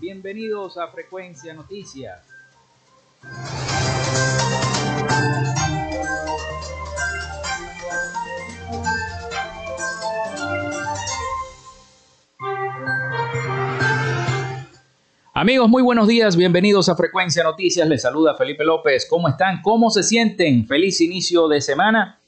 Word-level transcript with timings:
bienvenidos 0.00 0.78
a 0.78 0.88
Frecuencia 0.88 1.54
Noticias. 1.54 2.20
Amigos, 15.40 15.70
muy 15.70 15.82
buenos 15.82 16.06
días, 16.06 16.36
bienvenidos 16.36 16.90
a 16.90 16.96
Frecuencia 16.96 17.42
Noticias, 17.42 17.88
les 17.88 18.02
saluda 18.02 18.36
Felipe 18.36 18.62
López, 18.62 19.06
¿cómo 19.08 19.26
están? 19.26 19.62
¿Cómo 19.62 19.88
se 19.88 20.02
sienten? 20.02 20.66
Feliz 20.66 21.00
inicio 21.00 21.48
de 21.48 21.62
semana. 21.62 22.20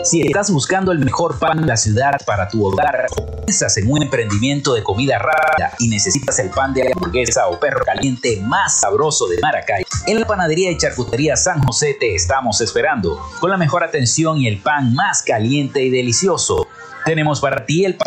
Si 0.07 0.21
estás 0.21 0.53
buscando 0.53 0.93
el 0.93 1.01
mejor 1.01 1.37
pan 1.41 1.63
de 1.63 1.67
la 1.67 1.77
ciudad 1.77 2.13
para 2.25 2.47
tu 2.47 2.65
hogar, 2.65 3.07
piensas 3.45 3.77
en 3.77 3.91
un 3.91 4.05
emprendimiento 4.05 4.73
de 4.73 4.85
comida 4.85 5.19
rápida 5.19 5.73
y 5.81 5.89
necesitas 5.89 6.39
el 6.39 6.51
pan 6.51 6.73
de 6.73 6.93
hamburguesa 6.93 7.49
o 7.49 7.59
perro 7.59 7.85
caliente 7.85 8.41
más 8.41 8.83
sabroso 8.83 9.27
de 9.27 9.39
Maracay, 9.43 9.85
en 10.07 10.21
la 10.21 10.27
panadería 10.29 10.71
y 10.71 10.79
charcutería 10.79 11.35
San 11.35 11.61
José 11.61 11.97
te 11.99 12.15
estamos 12.15 12.61
esperando, 12.61 13.21
con 13.41 13.51
la 13.51 13.57
mejor 13.57 13.83
atención 13.83 14.39
y 14.39 14.47
el 14.47 14.63
pan 14.63 14.95
más 14.95 15.23
caliente 15.23 15.83
y 15.83 15.91
delicioso. 15.91 16.69
Tenemos 17.05 17.41
para 17.41 17.67
ti 17.67 17.85
el 17.85 17.97
pan 17.97 18.07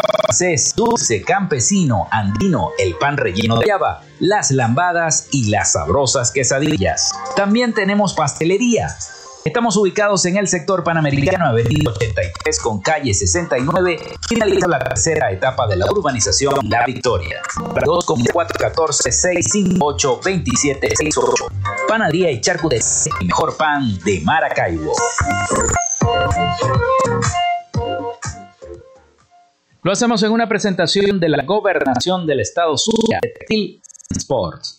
dulce, 0.77 1.21
campesino, 1.23 2.07
andino, 2.11 2.69
el 2.79 2.95
pan 2.95 3.17
relleno 3.17 3.59
de 3.59 3.67
java, 3.67 4.03
las 4.21 4.51
lambadas 4.51 5.27
y 5.31 5.49
las 5.49 5.73
sabrosas 5.73 6.31
quesadillas. 6.31 7.11
También 7.35 7.73
tenemos 7.73 8.13
pastelería 8.13 8.95
Estamos 9.45 9.77
ubicados 9.77 10.25
en 10.25 10.35
el 10.35 10.49
sector 10.49 10.83
panamericano, 10.83 11.45
avenida 11.45 11.91
83 11.91 12.59
con 12.59 12.81
calle 12.81 13.13
69, 13.13 13.97
finaliza 14.27 14.67
la 14.67 14.79
tercera 14.79 15.31
etapa 15.31 15.65
de 15.65 15.77
la 15.77 15.85
urbanización 15.89 16.55
La 16.69 16.85
Victoria. 16.85 17.41
Para 17.73 17.85
2 17.85 18.05
con 18.05 18.21
414 18.21 19.11
658 19.11 20.07
2768. 20.23 21.45
Panadería 21.87 22.31
y 22.31 22.41
charcutería, 22.41 22.85
el 23.21 23.27
mejor 23.27 23.55
pan 23.55 23.97
de 24.03 24.19
Maracaibo. 24.25 24.93
Lo 29.81 29.91
hacemos 29.93 30.21
en 30.23 30.31
una 30.33 30.49
presentación 30.49 31.17
de 31.17 31.29
la 31.29 31.43
gobernación 31.45 32.27
del 32.27 32.41
estado 32.41 32.77
Zulia 32.77 33.21
de 33.21 33.79
Sports. 34.17 34.78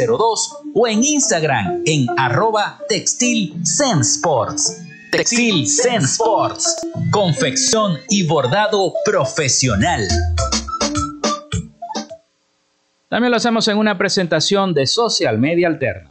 0414-362-2302 0.07 0.37
o 0.73 0.87
en 0.87 1.03
Instagram 1.03 1.83
en 1.85 2.07
arroba 2.17 2.79
Textil 2.87 3.55
Sports. 3.63 4.85
Textil 5.11 5.65
Sports, 5.65 6.75
confección 7.11 7.97
y 8.09 8.25
bordado 8.25 8.93
profesional. 9.03 10.07
También 13.09 13.31
lo 13.31 13.37
hacemos 13.37 13.67
en 13.67 13.77
una 13.77 13.97
presentación 13.97 14.73
de 14.73 14.87
Social 14.87 15.37
Media 15.37 15.67
Alterna. 15.67 16.10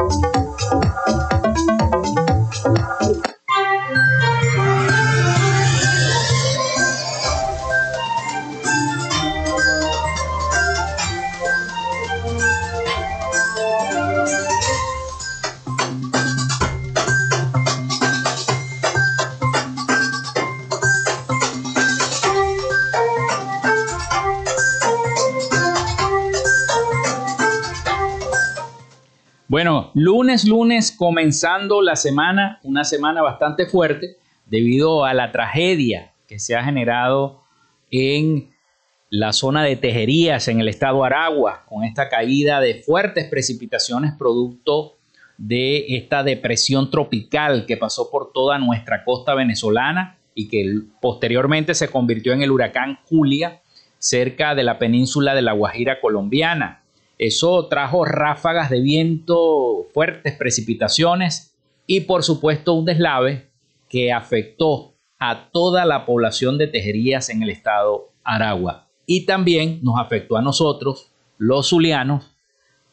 Lunes, 29.93 30.45
lunes, 30.45 30.91
comenzando 30.91 31.81
la 31.81 31.95
semana, 31.95 32.59
una 32.63 32.83
semana 32.83 33.21
bastante 33.21 33.65
fuerte 33.65 34.17
debido 34.45 35.05
a 35.05 35.13
la 35.13 35.31
tragedia 35.31 36.13
que 36.27 36.39
se 36.39 36.55
ha 36.55 36.63
generado 36.63 37.41
en 37.89 38.49
la 39.09 39.33
zona 39.33 39.63
de 39.63 39.75
Tejerías, 39.75 40.47
en 40.47 40.61
el 40.61 40.69
estado 40.69 41.03
Aragua, 41.03 41.65
con 41.67 41.83
esta 41.83 42.07
caída 42.07 42.61
de 42.61 42.75
fuertes 42.75 43.27
precipitaciones 43.29 44.13
producto 44.17 44.95
de 45.37 45.97
esta 45.97 46.23
depresión 46.23 46.89
tropical 46.89 47.65
que 47.65 47.75
pasó 47.75 48.09
por 48.09 48.31
toda 48.31 48.57
nuestra 48.59 49.03
costa 49.03 49.35
venezolana 49.35 50.17
y 50.33 50.47
que 50.47 50.81
posteriormente 51.01 51.73
se 51.73 51.89
convirtió 51.89 52.31
en 52.31 52.41
el 52.41 52.51
huracán 52.51 52.99
Julia 53.09 53.61
cerca 53.97 54.55
de 54.55 54.63
la 54.63 54.79
península 54.79 55.35
de 55.35 55.41
la 55.41 55.53
Guajira 55.53 55.99
colombiana. 55.99 56.80
Eso 57.21 57.67
trajo 57.67 58.03
ráfagas 58.03 58.71
de 58.71 58.81
viento, 58.81 59.85
fuertes 59.93 60.35
precipitaciones 60.37 61.55
y 61.85 61.99
por 61.99 62.23
supuesto 62.23 62.73
un 62.73 62.83
deslave 62.83 63.51
que 63.87 64.11
afectó 64.11 64.95
a 65.19 65.51
toda 65.51 65.85
la 65.85 66.07
población 66.07 66.57
de 66.57 66.65
Tejerías 66.65 67.29
en 67.29 67.43
el 67.43 67.51
estado 67.51 68.09
Aragua. 68.23 68.87
Y 69.05 69.27
también 69.27 69.81
nos 69.83 69.99
afectó 69.99 70.35
a 70.35 70.41
nosotros, 70.41 71.11
los 71.37 71.69
zulianos, 71.69 72.25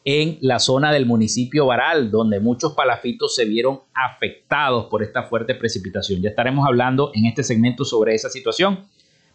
en 0.04 0.36
la 0.42 0.58
zona 0.58 0.92
del 0.92 1.06
municipio 1.06 1.64
Baral, 1.64 2.10
donde 2.10 2.38
muchos 2.38 2.74
palafitos 2.74 3.34
se 3.34 3.46
vieron 3.46 3.80
afectados 3.94 4.88
por 4.90 5.02
esta 5.02 5.22
fuerte 5.22 5.54
precipitación. 5.54 6.20
Ya 6.20 6.28
estaremos 6.28 6.66
hablando 6.66 7.12
en 7.14 7.24
este 7.24 7.42
segmento 7.42 7.82
sobre 7.86 8.14
esa 8.14 8.28
situación. 8.28 8.88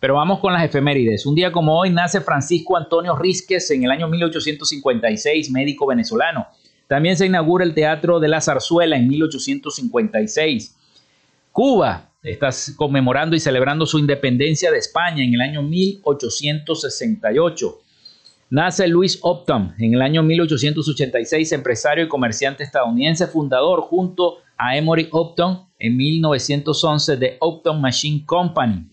Pero 0.04 0.16
vamos 0.16 0.40
con 0.40 0.52
las 0.52 0.66
efemérides. 0.66 1.26
Un 1.26 1.34
día 1.34 1.50
como 1.50 1.80
hoy 1.80 1.90
nace 1.90 2.20
Francisco 2.20 2.76
Antonio 2.76 3.16
Rizquez 3.16 3.72
en 3.72 3.86
el 3.86 3.92
año 3.92 4.10
1856, 4.10 5.50
médico 5.50 5.88
venezolano. 5.88 6.46
También 6.90 7.16
se 7.16 7.26
inaugura 7.26 7.64
el 7.64 7.74
Teatro 7.74 8.20
de 8.20 8.28
la 8.28 8.42
Zarzuela 8.42 8.98
en 8.98 9.08
1856. 9.08 10.76
Cuba 11.54 12.10
está 12.22 12.50
conmemorando 12.76 13.38
y 13.38 13.40
celebrando 13.40 13.86
su 13.86 13.98
independencia 13.98 14.72
de 14.72 14.80
España 14.80 15.24
en 15.24 15.36
el 15.36 15.40
año 15.40 15.64
1868. 15.64 17.80
Nace 18.50 18.90
Louis 18.90 19.20
Optum 19.22 19.72
en 19.80 19.94
el 19.94 20.02
año 20.02 20.22
1886, 20.22 21.54
empresario 21.54 22.04
y 22.04 22.10
comerciante 22.10 22.66
estadounidense, 22.66 23.28
fundador 23.28 23.80
junto 23.80 24.40
a 24.58 24.76
Emory 24.76 25.08
Optum 25.12 25.60
en 25.80 25.96
1911 25.96 27.16
de 27.16 27.38
Optum 27.40 27.80
Machine 27.80 28.26
Company. 28.26 28.90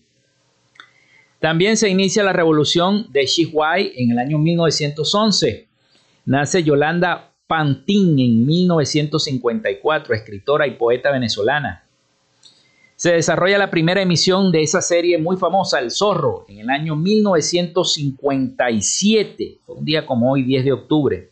También 1.41 1.75
se 1.75 1.89
inicia 1.89 2.23
la 2.23 2.31
revolución 2.33 3.07
de 3.09 3.25
Xihuay 3.25 3.93
en 3.95 4.11
el 4.11 4.19
año 4.19 4.37
1911. 4.37 5.67
Nace 6.25 6.61
Yolanda 6.61 7.33
Pantín 7.47 8.19
en 8.19 8.45
1954, 8.45 10.13
escritora 10.13 10.67
y 10.67 10.75
poeta 10.75 11.09
venezolana. 11.09 11.83
Se 12.95 13.13
desarrolla 13.13 13.57
la 13.57 13.71
primera 13.71 14.03
emisión 14.03 14.51
de 14.51 14.61
esa 14.61 14.83
serie 14.83 15.17
muy 15.17 15.35
famosa, 15.35 15.79
El 15.79 15.89
Zorro, 15.89 16.45
en 16.47 16.59
el 16.59 16.69
año 16.69 16.95
1957, 16.95 19.61
un 19.65 19.83
día 19.83 20.05
como 20.05 20.31
hoy, 20.31 20.43
10 20.43 20.63
de 20.63 20.73
octubre. 20.73 21.31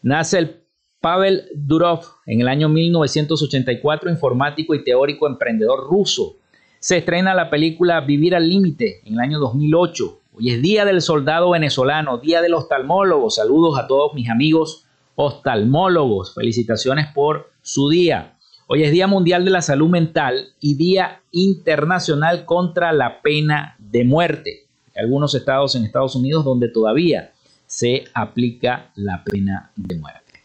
Nace 0.00 0.38
el 0.38 0.62
Pavel 1.00 1.50
Durov 1.54 2.00
en 2.24 2.40
el 2.40 2.48
año 2.48 2.70
1984, 2.70 4.08
informático 4.08 4.74
y 4.74 4.82
teórico 4.82 5.26
emprendedor 5.26 5.86
ruso 5.86 6.38
se 6.80 6.98
estrena 6.98 7.34
la 7.34 7.50
película 7.50 8.00
Vivir 8.00 8.34
al 8.36 8.48
Límite 8.48 9.00
en 9.04 9.14
el 9.14 9.20
año 9.20 9.38
2008. 9.40 10.20
Hoy 10.36 10.50
es 10.50 10.62
Día 10.62 10.84
del 10.84 11.02
Soldado 11.02 11.50
Venezolano, 11.50 12.18
Día 12.18 12.40
del 12.40 12.54
Oftalmólogo. 12.54 13.30
Saludos 13.30 13.78
a 13.78 13.88
todos 13.88 14.14
mis 14.14 14.30
amigos 14.30 14.84
oftalmólogos. 15.16 16.34
Felicitaciones 16.34 17.08
por 17.12 17.50
su 17.62 17.88
día. 17.88 18.36
Hoy 18.68 18.84
es 18.84 18.92
Día 18.92 19.08
Mundial 19.08 19.44
de 19.44 19.50
la 19.50 19.62
Salud 19.62 19.88
Mental 19.88 20.48
y 20.60 20.74
Día 20.74 21.22
Internacional 21.32 22.44
contra 22.44 22.92
la 22.92 23.22
Pena 23.22 23.76
de 23.78 24.04
Muerte. 24.04 24.66
Hay 24.94 25.02
algunos 25.02 25.34
estados 25.34 25.74
en 25.74 25.84
Estados 25.84 26.14
Unidos 26.14 26.44
donde 26.44 26.68
todavía 26.68 27.32
se 27.66 28.04
aplica 28.14 28.92
la 28.94 29.24
pena 29.24 29.72
de 29.76 29.96
muerte. 29.96 30.40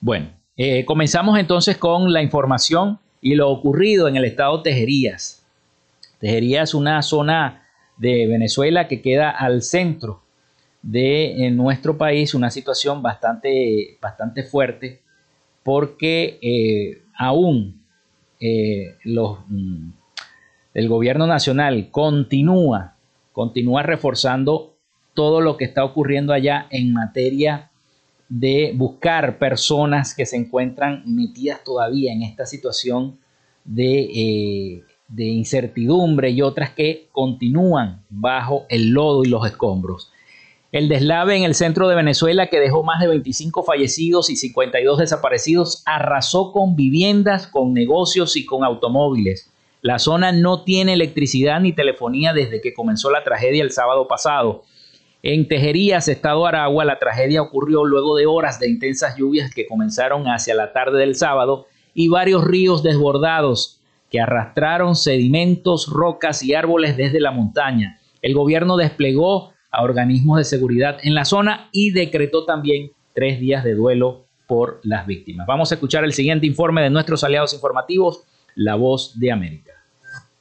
Bueno, 0.00 0.30
eh, 0.56 0.84
comenzamos 0.84 1.38
entonces 1.38 1.76
con 1.76 2.12
la 2.12 2.22
información 2.22 2.98
y 3.20 3.34
lo 3.34 3.50
ocurrido 3.50 4.08
en 4.08 4.16
el 4.16 4.24
estado 4.24 4.62
Tejerías. 4.62 5.39
Tejería 6.20 6.62
es 6.62 6.74
una 6.74 7.02
zona 7.02 7.66
de 7.96 8.26
Venezuela 8.26 8.86
que 8.86 9.02
queda 9.02 9.30
al 9.30 9.62
centro 9.62 10.22
de 10.82 11.50
nuestro 11.52 11.98
país, 11.98 12.34
una 12.34 12.50
situación 12.50 13.02
bastante, 13.02 13.98
bastante 14.00 14.44
fuerte, 14.44 15.00
porque 15.62 16.38
eh, 16.40 17.02
aún 17.16 17.82
eh, 18.38 18.96
mm, 19.04 19.90
el 20.74 20.88
gobierno 20.88 21.26
nacional 21.26 21.90
continúa, 21.90 22.96
continúa 23.32 23.82
reforzando 23.82 24.76
todo 25.14 25.40
lo 25.40 25.56
que 25.56 25.64
está 25.64 25.84
ocurriendo 25.84 26.32
allá 26.32 26.66
en 26.70 26.92
materia 26.92 27.70
de 28.28 28.72
buscar 28.74 29.38
personas 29.38 30.14
que 30.14 30.24
se 30.24 30.36
encuentran 30.36 31.02
metidas 31.04 31.64
todavía 31.64 32.12
en 32.12 32.22
esta 32.22 32.46
situación 32.46 33.18
de 33.64 34.00
eh, 34.02 34.84
de 35.10 35.24
incertidumbre 35.24 36.30
y 36.30 36.40
otras 36.40 36.70
que 36.70 37.08
continúan 37.12 38.04
bajo 38.08 38.64
el 38.68 38.90
lodo 38.90 39.24
y 39.24 39.28
los 39.28 39.44
escombros. 39.46 40.12
El 40.72 40.88
deslave 40.88 41.36
en 41.36 41.42
el 41.42 41.56
centro 41.56 41.88
de 41.88 41.96
Venezuela 41.96 42.46
que 42.46 42.60
dejó 42.60 42.84
más 42.84 43.00
de 43.00 43.08
25 43.08 43.64
fallecidos 43.64 44.30
y 44.30 44.36
52 44.36 44.98
desaparecidos 44.98 45.82
arrasó 45.84 46.52
con 46.52 46.76
viviendas, 46.76 47.48
con 47.48 47.74
negocios 47.74 48.36
y 48.36 48.46
con 48.46 48.62
automóviles. 48.62 49.50
La 49.82 49.98
zona 49.98 50.30
no 50.30 50.62
tiene 50.62 50.92
electricidad 50.92 51.60
ni 51.60 51.72
telefonía 51.72 52.32
desde 52.32 52.60
que 52.60 52.72
comenzó 52.72 53.10
la 53.10 53.24
tragedia 53.24 53.64
el 53.64 53.72
sábado 53.72 54.06
pasado. 54.06 54.62
En 55.22 55.48
Tejerías, 55.48 56.06
estado 56.06 56.46
Aragua, 56.46 56.84
la 56.84 57.00
tragedia 57.00 57.42
ocurrió 57.42 57.84
luego 57.84 58.14
de 58.16 58.26
horas 58.26 58.60
de 58.60 58.68
intensas 58.68 59.16
lluvias 59.16 59.52
que 59.52 59.66
comenzaron 59.66 60.28
hacia 60.28 60.54
la 60.54 60.72
tarde 60.72 61.00
del 61.00 61.16
sábado 61.16 61.66
y 61.94 62.06
varios 62.06 62.44
ríos 62.44 62.84
desbordados 62.84 63.79
que 64.10 64.20
arrastraron 64.20 64.96
sedimentos, 64.96 65.88
rocas 65.88 66.42
y 66.42 66.54
árboles 66.54 66.96
desde 66.96 67.20
la 67.20 67.30
montaña. 67.30 67.98
El 68.22 68.34
gobierno 68.34 68.76
desplegó 68.76 69.52
a 69.70 69.82
organismos 69.82 70.38
de 70.38 70.44
seguridad 70.44 70.98
en 71.02 71.14
la 71.14 71.24
zona 71.24 71.68
y 71.72 71.92
decretó 71.92 72.44
también 72.44 72.90
tres 73.14 73.40
días 73.40 73.64
de 73.64 73.74
duelo 73.74 74.26
por 74.46 74.80
las 74.82 75.06
víctimas. 75.06 75.46
Vamos 75.46 75.70
a 75.70 75.76
escuchar 75.76 76.04
el 76.04 76.12
siguiente 76.12 76.46
informe 76.46 76.82
de 76.82 76.90
nuestros 76.90 77.22
aliados 77.22 77.54
informativos, 77.54 78.24
La 78.56 78.74
Voz 78.74 79.18
de 79.18 79.30
América. 79.30 79.72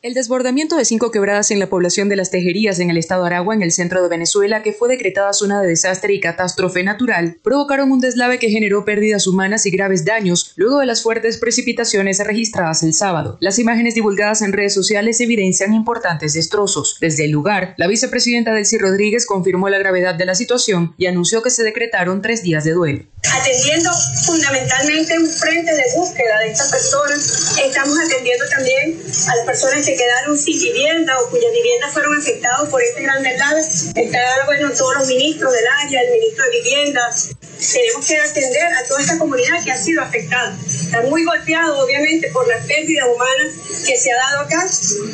El 0.02 0.14
desbordamiento 0.14 0.78
de 0.78 0.86
cinco 0.86 1.12
quebradas 1.12 1.52
en 1.52 1.60
la 1.60 1.68
población 1.68 2.08
de 2.08 2.16
las 2.16 2.32
Tejerías 2.32 2.80
en 2.80 2.90
el 2.90 2.96
estado 2.96 3.26
Aragua, 3.26 3.54
en 3.54 3.62
el 3.62 3.74
centro 3.74 4.02
de 4.02 4.08
Venezuela, 4.08 4.64
que 4.64 4.72
fue 4.72 4.88
decretada 4.88 5.34
zona 5.34 5.62
de 5.62 5.68
desastre 5.68 6.14
y 6.14 6.22
catástrofe 6.22 6.86
natural, 6.86 7.36
provocaron 7.44 7.92
un 7.92 8.00
deslave 8.00 8.40
que 8.40 8.50
generó 8.50 8.86
pérdidas 8.86 9.28
humanas 9.28 9.66
y 9.66 9.72
graves 9.72 10.06
daños 10.06 10.54
luego 10.56 10.80
de 10.80 10.86
las 10.86 11.04
fuertes 11.04 11.38
precipitaciones 11.38 12.20
registradas 12.20 12.82
el 12.82 12.94
sábado. 12.94 13.38
Las 13.42 13.60
imágenes 13.60 13.94
divulgadas 13.94 14.42
en 14.42 14.54
redes 14.54 14.74
sociales 14.74 15.20
evidencian 15.20 15.74
importantes 15.74 16.32
destrozos. 16.32 16.96
Desde 17.02 17.26
el 17.26 17.32
lugar, 17.32 17.74
la 17.76 17.88
vicepresidenta 17.88 18.54
Delcy 18.54 18.78
Rodríguez 18.78 19.26
confirmó 19.26 19.68
la 19.68 19.80
gravedad 19.80 20.16
de 20.16 20.24
la 20.24 20.36
situación 20.36 20.96
y 20.98 21.08
anunció 21.08 21.42
que 21.42 21.50
se 21.50 21.64
decretaron 21.64 22.22
tres 22.22 22.42
días 22.42 22.64
de 22.64 22.72
duelo. 22.72 23.04
Atendiendo 23.34 23.90
fundamentalmente 24.26 25.20
un 25.20 25.28
frente 25.28 25.74
de 25.74 25.84
búsqueda 25.98 26.40
de 26.40 26.52
estas 26.52 26.72
personas, 26.72 27.58
estamos 27.62 27.98
atendiendo 28.00 28.46
también 28.50 28.98
a 29.28 29.36
las 29.36 29.46
personas 29.46 29.86
que 29.86 29.89
quedaron 29.96 30.38
sin 30.38 30.60
vivienda 30.60 31.20
o 31.20 31.30
cuyas 31.30 31.52
viviendas 31.52 31.94
fueron 31.94 32.18
afectadas 32.18 32.70
por 32.70 32.82
este 32.82 33.02
gran 33.04 33.24
deslave. 33.24 33.60
Están, 33.60 34.46
bueno, 34.46 34.72
todos 34.72 34.98
los 34.98 35.08
ministros 35.08 35.54
del 35.54 35.66
área, 35.84 36.02
el 36.02 36.12
ministro 36.12 36.46
de 36.46 36.52
Vivienda. 36.62 37.10
Tenemos 37.74 38.06
que 38.06 38.18
atender 38.18 38.74
a 38.74 38.88
toda 38.88 39.02
esta 39.02 39.18
comunidad 39.18 39.64
que 39.64 39.72
ha 39.72 39.78
sido 39.78 40.02
afectada. 40.02 40.58
Está 40.90 41.08
muy 41.08 41.24
golpeado, 41.24 41.86
obviamente, 41.86 42.32
por 42.34 42.48
la 42.48 42.56
pérdida 42.66 43.06
humana 43.06 43.54
que 43.86 43.96
se 43.96 44.12
ha 44.12 44.16
dado 44.16 44.46
acá. 44.48 44.68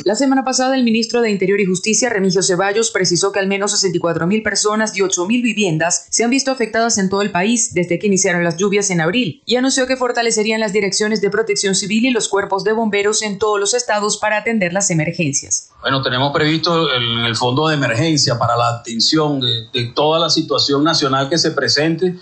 La 0.04 0.14
semana 0.14 0.42
pasada, 0.42 0.74
el 0.74 0.84
ministro 0.84 1.20
de 1.20 1.30
Interior 1.30 1.60
y 1.60 1.66
Justicia, 1.66 2.08
Remigio 2.08 2.42
Ceballos, 2.42 2.90
precisó 2.90 3.30
que 3.30 3.40
al 3.40 3.46
menos 3.46 3.72
64 3.72 4.26
mil 4.26 4.42
personas 4.42 4.96
y 4.96 5.02
8 5.02 5.26
mil 5.26 5.42
viviendas 5.42 6.06
se 6.08 6.24
han 6.24 6.30
visto 6.30 6.50
afectadas 6.50 6.96
en 6.96 7.10
todo 7.10 7.20
el 7.20 7.30
país 7.30 7.74
desde 7.74 7.98
que 7.98 8.06
iniciaron 8.06 8.42
las 8.42 8.56
lluvias 8.56 8.88
en 8.88 9.02
abril 9.02 9.42
y 9.44 9.56
anunció 9.56 9.86
que 9.86 9.98
fortalecerían 9.98 10.60
las 10.60 10.72
direcciones 10.72 11.20
de 11.20 11.28
protección 11.28 11.74
civil 11.74 12.06
y 12.06 12.10
los 12.10 12.30
cuerpos 12.30 12.64
de 12.64 12.72
bomberos 12.72 13.20
en 13.20 13.38
todos 13.38 13.60
los 13.60 13.74
estados 13.74 14.16
para 14.16 14.38
atender 14.38 14.72
las 14.72 14.90
emergencias? 14.90 15.68
Bueno, 15.82 16.00
tenemos 16.00 16.32
previsto 16.32 16.88
el 16.90 17.36
fondo 17.36 17.68
de 17.68 17.74
emergencia 17.74 18.38
para 18.38 18.56
la 18.56 18.68
atención 18.78 19.40
de, 19.40 19.92
toda 19.94 20.18
la 20.18 20.30
situación 20.30 20.82
nacional 20.82 21.28
que 21.28 21.36
se 21.36 21.50
presente. 21.50 22.14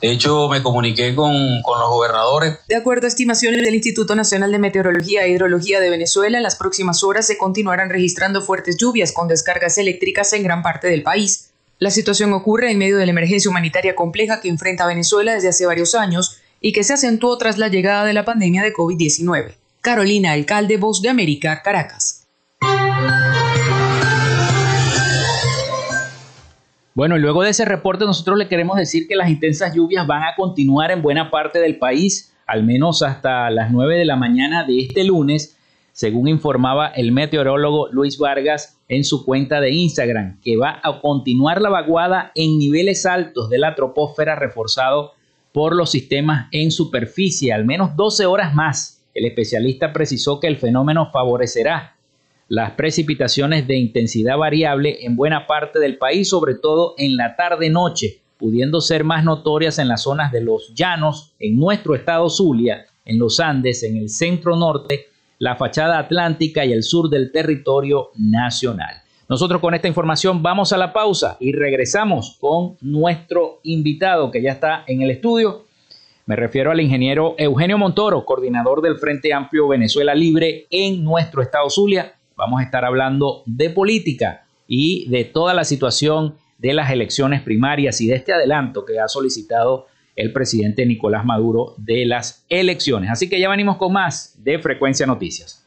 De 0.00 0.12
hecho, 0.12 0.48
me 0.48 0.62
comuniqué 0.62 1.14
con, 1.14 1.32
con, 1.62 1.80
los 1.80 1.88
gobernadores. 1.88 2.58
De 2.68 2.76
acuerdo 2.76 3.06
a 3.06 3.08
estimaciones 3.08 3.62
del 3.62 3.74
Instituto 3.74 4.14
Nacional 4.14 4.52
de 4.52 4.58
Meteorología 4.60 5.24
e 5.24 5.30
Hidrología 5.30 5.80
de 5.80 5.90
Venezuela, 5.90 6.36
en 6.36 6.44
las 6.44 6.56
próximas 6.56 7.02
horas 7.02 7.26
se 7.26 7.36
continuarán 7.36 7.90
registrando 7.90 8.40
fuertes 8.40 8.76
lluvias 8.76 9.12
con 9.12 9.26
descargas 9.26 9.76
eléctricas 9.76 10.32
en 10.32 10.44
gran 10.44 10.62
parte 10.62 10.86
del 10.86 11.02
país. 11.02 11.50
La 11.80 11.90
situación 11.90 12.32
ocurre 12.32 12.70
en 12.70 12.78
medio 12.78 12.96
de 12.96 13.06
la 13.06 13.12
emergencia 13.12 13.50
humanitaria 13.50 13.96
compleja 13.96 14.40
que 14.40 14.48
enfrenta 14.48 14.86
Venezuela 14.86 15.34
desde 15.34 15.48
hace 15.48 15.66
varios 15.66 15.94
años 15.94 16.38
y 16.60 16.72
que 16.72 16.84
se 16.84 16.94
acentuó 16.94 17.36
tras 17.38 17.58
la 17.58 17.68
llegada 17.68 18.04
de 18.04 18.12
la 18.12 18.24
pandemia 18.24 18.62
de 18.62 18.72
COVID-19. 18.72 19.54
Carolina 19.80 20.32
Alcalde, 20.32 20.76
Voz 20.76 21.02
de 21.02 21.08
América, 21.08 21.62
Caracas. 21.62 22.26
Bueno, 26.98 27.16
y 27.16 27.20
luego 27.20 27.44
de 27.44 27.50
ese 27.50 27.64
reporte 27.64 28.04
nosotros 28.06 28.36
le 28.36 28.48
queremos 28.48 28.76
decir 28.76 29.06
que 29.06 29.14
las 29.14 29.30
intensas 29.30 29.72
lluvias 29.72 30.04
van 30.04 30.24
a 30.24 30.34
continuar 30.34 30.90
en 30.90 31.00
buena 31.00 31.30
parte 31.30 31.60
del 31.60 31.78
país, 31.78 32.34
al 32.44 32.64
menos 32.64 33.02
hasta 33.02 33.48
las 33.50 33.70
9 33.70 33.96
de 33.98 34.04
la 34.04 34.16
mañana 34.16 34.64
de 34.64 34.80
este 34.80 35.04
lunes, 35.04 35.56
según 35.92 36.26
informaba 36.26 36.88
el 36.88 37.12
meteorólogo 37.12 37.86
Luis 37.92 38.18
Vargas 38.18 38.80
en 38.88 39.04
su 39.04 39.24
cuenta 39.24 39.60
de 39.60 39.70
Instagram, 39.70 40.40
que 40.40 40.56
va 40.56 40.80
a 40.82 41.00
continuar 41.00 41.62
la 41.62 41.70
vaguada 41.70 42.32
en 42.34 42.58
niveles 42.58 43.06
altos 43.06 43.48
de 43.48 43.58
la 43.58 43.76
troposfera 43.76 44.34
reforzado 44.34 45.12
por 45.52 45.76
los 45.76 45.92
sistemas 45.92 46.48
en 46.50 46.72
superficie, 46.72 47.52
al 47.52 47.64
menos 47.64 47.94
12 47.94 48.26
horas 48.26 48.54
más. 48.56 49.04
El 49.14 49.24
especialista 49.24 49.92
precisó 49.92 50.40
que 50.40 50.48
el 50.48 50.56
fenómeno 50.56 51.12
favorecerá 51.12 51.97
las 52.48 52.72
precipitaciones 52.72 53.66
de 53.66 53.76
intensidad 53.76 54.38
variable 54.38 55.04
en 55.04 55.16
buena 55.16 55.46
parte 55.46 55.78
del 55.78 55.98
país, 55.98 56.30
sobre 56.30 56.54
todo 56.54 56.94
en 56.96 57.16
la 57.16 57.36
tarde-noche, 57.36 58.22
pudiendo 58.38 58.80
ser 58.80 59.04
más 59.04 59.22
notorias 59.22 59.78
en 59.78 59.88
las 59.88 60.02
zonas 60.02 60.32
de 60.32 60.40
los 60.40 60.72
llanos, 60.74 61.34
en 61.38 61.58
nuestro 61.58 61.94
estado 61.94 62.30
Zulia, 62.30 62.86
en 63.04 63.18
los 63.18 63.38
Andes, 63.38 63.82
en 63.82 63.96
el 63.96 64.08
centro 64.08 64.56
norte, 64.56 65.08
la 65.38 65.56
fachada 65.56 65.98
atlántica 65.98 66.64
y 66.64 66.72
el 66.72 66.82
sur 66.82 67.10
del 67.10 67.30
territorio 67.30 68.10
nacional. 68.16 69.02
Nosotros 69.28 69.60
con 69.60 69.74
esta 69.74 69.88
información 69.88 70.42
vamos 70.42 70.72
a 70.72 70.78
la 70.78 70.92
pausa 70.92 71.36
y 71.38 71.52
regresamos 71.52 72.38
con 72.40 72.76
nuestro 72.80 73.60
invitado 73.62 74.30
que 74.30 74.40
ya 74.40 74.52
está 74.52 74.84
en 74.86 75.02
el 75.02 75.10
estudio. 75.10 75.66
Me 76.24 76.34
refiero 76.34 76.70
al 76.70 76.80
ingeniero 76.80 77.34
Eugenio 77.38 77.76
Montoro, 77.76 78.24
coordinador 78.24 78.80
del 78.80 78.96
Frente 78.96 79.34
Amplio 79.34 79.68
Venezuela 79.68 80.14
Libre 80.14 80.66
en 80.70 81.04
nuestro 81.04 81.42
estado 81.42 81.68
Zulia 81.68 82.17
vamos 82.38 82.60
a 82.60 82.62
estar 82.62 82.84
hablando 82.84 83.42
de 83.46 83.68
política 83.68 84.46
y 84.68 85.08
de 85.08 85.24
toda 85.24 85.54
la 85.54 85.64
situación 85.64 86.36
de 86.58 86.72
las 86.72 86.90
elecciones 86.90 87.42
primarias 87.42 88.00
y 88.00 88.06
de 88.06 88.14
este 88.14 88.32
adelanto 88.32 88.84
que 88.84 89.00
ha 89.00 89.08
solicitado 89.08 89.86
el 90.14 90.32
presidente 90.32 90.86
Nicolás 90.86 91.24
Maduro 91.24 91.74
de 91.76 92.06
las 92.06 92.44
elecciones. 92.48 93.10
Así 93.10 93.28
que 93.28 93.40
ya 93.40 93.48
venimos 93.48 93.76
con 93.76 93.92
más 93.92 94.36
de 94.42 94.58
Frecuencia 94.60 95.04
Noticias. 95.04 95.66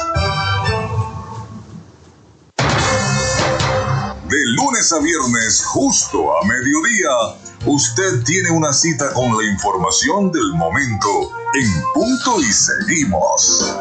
De 4.27 4.45
lunes 4.55 4.91
a 4.91 4.99
viernes, 4.99 5.63
justo 5.65 6.35
a 6.35 6.45
mediodía, 6.45 7.09
usted 7.65 8.23
tiene 8.23 8.51
una 8.51 8.73
cita 8.73 9.13
con 9.13 9.37
la 9.37 9.43
información 9.51 10.31
del 10.31 10.53
momento 10.53 11.07
en 11.53 11.83
punto 11.93 12.41
y 12.41 12.51
seguimos. 12.51 13.75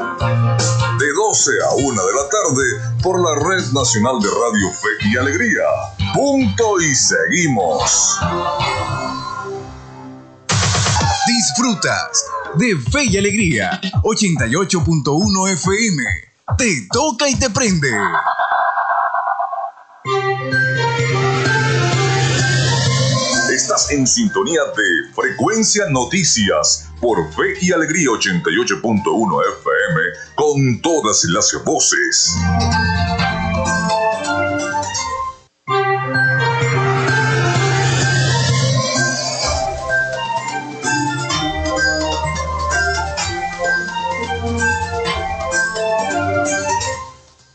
De 0.99 1.13
12 1.13 1.51
a 1.71 1.75
1 1.75 2.07
de 2.07 2.13
la 2.15 2.29
tarde 2.29 2.65
por 3.03 3.21
la 3.21 3.35
Red 3.35 3.73
Nacional 3.73 4.21
de 4.21 4.29
Radio 4.29 4.73
Fe 4.73 5.09
y 5.09 5.17
Alegría. 5.17 5.63
Punto 6.15 6.81
y 6.81 6.95
seguimos. 6.95 8.19
Disfrutas 11.27 12.25
de 12.55 12.77
Fe 12.91 13.05
y 13.05 13.19
Alegría 13.19 13.81
88.1 14.03 15.53
FM. 15.53 16.03
Te 16.57 16.89
toca 16.91 17.29
y 17.29 17.35
te 17.39 17.51
prende. 17.51 17.91
En 23.91 24.07
sintonía 24.07 24.61
de 24.77 25.15
Frecuencia 25.15 25.85
Noticias 25.89 26.91
por 27.01 27.33
Fe 27.33 27.55
y 27.63 27.73
Alegría 27.73 28.09
88.1 28.09 29.43
FM 29.61 30.01
con 30.35 30.83
todas 30.83 31.25
las 31.25 31.55
voces. 31.65 32.37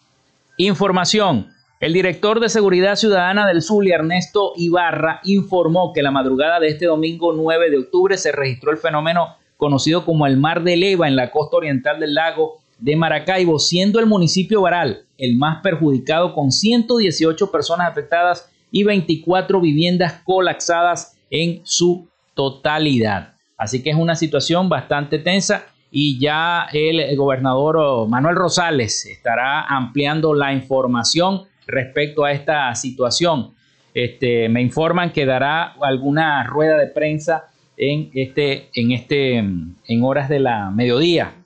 Información. 0.56 1.48
El 1.80 1.92
director 1.92 2.38
de 2.38 2.48
Seguridad 2.48 2.94
Ciudadana 2.94 3.48
del 3.48 3.60
Zulia, 3.60 3.96
Ernesto 3.96 4.52
Ibarra, 4.56 5.20
informó 5.24 5.92
que 5.92 6.02
la 6.02 6.12
madrugada 6.12 6.60
de 6.60 6.68
este 6.68 6.86
domingo 6.86 7.32
9 7.32 7.70
de 7.70 7.78
octubre 7.78 8.16
se 8.16 8.30
registró 8.30 8.70
el 8.70 8.78
fenómeno 8.78 9.34
conocido 9.56 10.04
como 10.04 10.28
el 10.28 10.36
Mar 10.36 10.62
de 10.62 10.76
Leva 10.76 11.08
en 11.08 11.16
la 11.16 11.32
costa 11.32 11.56
oriental 11.56 11.98
del 11.98 12.14
lago 12.14 12.62
de 12.84 12.96
Maracaibo, 12.96 13.58
siendo 13.58 13.98
el 13.98 14.04
municipio 14.04 14.60
Varal 14.60 15.06
el 15.16 15.36
más 15.36 15.62
perjudicado 15.62 16.34
con 16.34 16.52
118 16.52 17.50
personas 17.50 17.90
afectadas 17.90 18.50
y 18.70 18.84
24 18.84 19.58
viviendas 19.58 20.20
colapsadas 20.22 21.16
en 21.30 21.62
su 21.64 22.10
totalidad. 22.34 23.36
Así 23.56 23.82
que 23.82 23.88
es 23.88 23.96
una 23.96 24.14
situación 24.14 24.68
bastante 24.68 25.18
tensa 25.18 25.64
y 25.90 26.18
ya 26.18 26.66
el 26.74 27.16
gobernador 27.16 28.06
Manuel 28.06 28.36
Rosales 28.36 29.06
estará 29.06 29.62
ampliando 29.62 30.34
la 30.34 30.52
información 30.52 31.44
respecto 31.66 32.22
a 32.22 32.32
esta 32.32 32.74
situación. 32.74 33.54
Este, 33.94 34.50
me 34.50 34.60
informan 34.60 35.10
que 35.10 35.24
dará 35.24 35.74
alguna 35.80 36.44
rueda 36.44 36.76
de 36.76 36.88
prensa 36.88 37.46
en 37.78 38.10
este, 38.12 38.68
en 38.74 38.92
este, 38.92 39.38
en 39.38 40.02
horas 40.02 40.28
de 40.28 40.40
la 40.40 40.70
mediodía. 40.70 41.43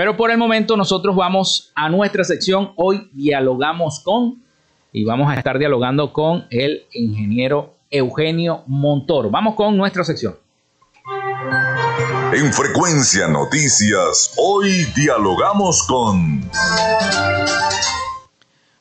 Pero 0.00 0.16
por 0.16 0.30
el 0.30 0.38
momento 0.38 0.78
nosotros 0.78 1.14
vamos 1.14 1.72
a 1.74 1.90
nuestra 1.90 2.24
sección. 2.24 2.72
Hoy 2.76 3.10
dialogamos 3.12 4.00
con 4.00 4.42
y 4.94 5.04
vamos 5.04 5.30
a 5.30 5.34
estar 5.34 5.58
dialogando 5.58 6.14
con 6.14 6.46
el 6.48 6.84
ingeniero 6.94 7.74
Eugenio 7.90 8.62
Montoro. 8.66 9.28
Vamos 9.28 9.56
con 9.56 9.76
nuestra 9.76 10.02
sección. 10.02 10.36
En 12.32 12.50
Frecuencia 12.50 13.28
Noticias, 13.28 14.32
hoy 14.38 14.86
dialogamos 14.96 15.82
con... 15.82 16.48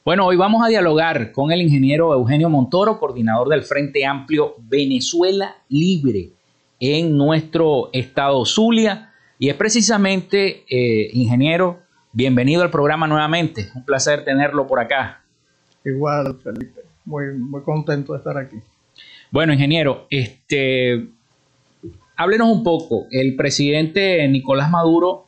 Bueno, 0.05 0.25
hoy 0.25 0.37
vamos 0.37 0.65
a 0.65 0.69
dialogar 0.69 1.33
con 1.33 1.51
el 1.51 1.61
ingeniero 1.61 2.13
Eugenio 2.13 2.49
Montoro, 2.49 2.97
coordinador 2.97 3.49
del 3.49 3.63
Frente 3.63 4.05
Amplio 4.05 4.55
Venezuela 4.57 5.57
Libre 5.67 6.29
en 6.79 7.17
nuestro 7.17 7.89
estado 7.91 8.45
Zulia. 8.45 9.08
Y 9.41 9.47
es 9.47 9.55
precisamente, 9.55 10.65
eh, 10.69 11.11
ingeniero, 11.13 11.79
bienvenido 12.11 12.61
al 12.61 12.69
programa 12.69 13.07
nuevamente. 13.07 13.69
Un 13.73 13.85
placer 13.85 14.25
tenerlo 14.25 14.67
por 14.67 14.81
acá. 14.81 15.23
Igual, 15.85 16.37
Felipe. 16.43 16.81
Muy, 17.05 17.27
muy 17.37 17.61
contento 17.61 18.11
de 18.11 18.17
estar 18.17 18.37
aquí. 18.37 18.57
Bueno, 19.31 19.53
ingeniero, 19.53 20.07
este, 20.09 21.07
háblenos 22.17 22.49
un 22.49 22.63
poco. 22.65 23.07
El 23.11 23.37
presidente 23.37 24.27
Nicolás 24.27 24.69
Maduro, 24.69 25.27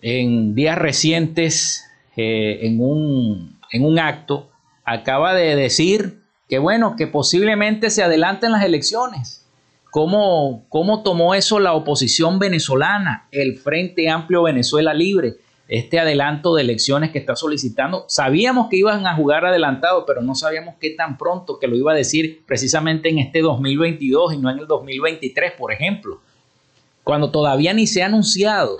en 0.00 0.54
días 0.54 0.78
recientes, 0.78 1.90
eh, 2.16 2.60
en, 2.62 2.80
un, 2.80 3.58
en 3.72 3.84
un 3.84 3.98
acto, 3.98 4.48
acaba 4.84 5.34
de 5.34 5.56
decir 5.56 6.20
que, 6.48 6.60
bueno, 6.60 6.94
que 6.94 7.08
posiblemente 7.08 7.90
se 7.90 8.04
adelanten 8.04 8.52
las 8.52 8.62
elecciones. 8.62 9.44
¿Cómo, 9.90 10.66
¿Cómo 10.68 11.02
tomó 11.02 11.34
eso 11.34 11.58
la 11.58 11.72
oposición 11.72 12.38
venezolana, 12.38 13.26
el 13.32 13.56
Frente 13.58 14.08
Amplio 14.08 14.42
Venezuela 14.42 14.92
Libre? 14.94 15.36
este 15.68 16.00
adelanto 16.00 16.54
de 16.54 16.62
elecciones 16.62 17.10
que 17.10 17.18
está 17.18 17.36
solicitando. 17.36 18.06
Sabíamos 18.08 18.68
que 18.68 18.78
iban 18.78 19.06
a 19.06 19.14
jugar 19.14 19.44
adelantado, 19.44 20.06
pero 20.06 20.22
no 20.22 20.34
sabíamos 20.34 20.76
qué 20.80 20.90
tan 20.90 21.18
pronto 21.18 21.58
que 21.58 21.68
lo 21.68 21.76
iba 21.76 21.92
a 21.92 21.94
decir 21.94 22.42
precisamente 22.46 23.10
en 23.10 23.18
este 23.18 23.42
2022 23.42 24.34
y 24.34 24.38
no 24.38 24.50
en 24.50 24.60
el 24.60 24.66
2023, 24.66 25.52
por 25.52 25.72
ejemplo. 25.72 26.20
Cuando 27.04 27.30
todavía 27.30 27.74
ni 27.74 27.86
se 27.86 28.02
ha 28.02 28.06
anunciado 28.06 28.78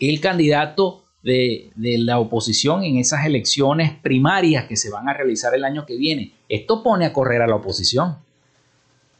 el 0.00 0.20
candidato 0.20 1.04
de, 1.22 1.70
de 1.76 1.98
la 1.98 2.18
oposición 2.18 2.82
en 2.82 2.96
esas 2.96 3.26
elecciones 3.26 3.92
primarias 3.92 4.64
que 4.64 4.76
se 4.76 4.90
van 4.90 5.08
a 5.08 5.14
realizar 5.14 5.54
el 5.54 5.64
año 5.64 5.84
que 5.84 5.96
viene. 5.96 6.32
Esto 6.48 6.82
pone 6.82 7.04
a 7.04 7.12
correr 7.12 7.42
a 7.42 7.46
la 7.46 7.56
oposición. 7.56 8.16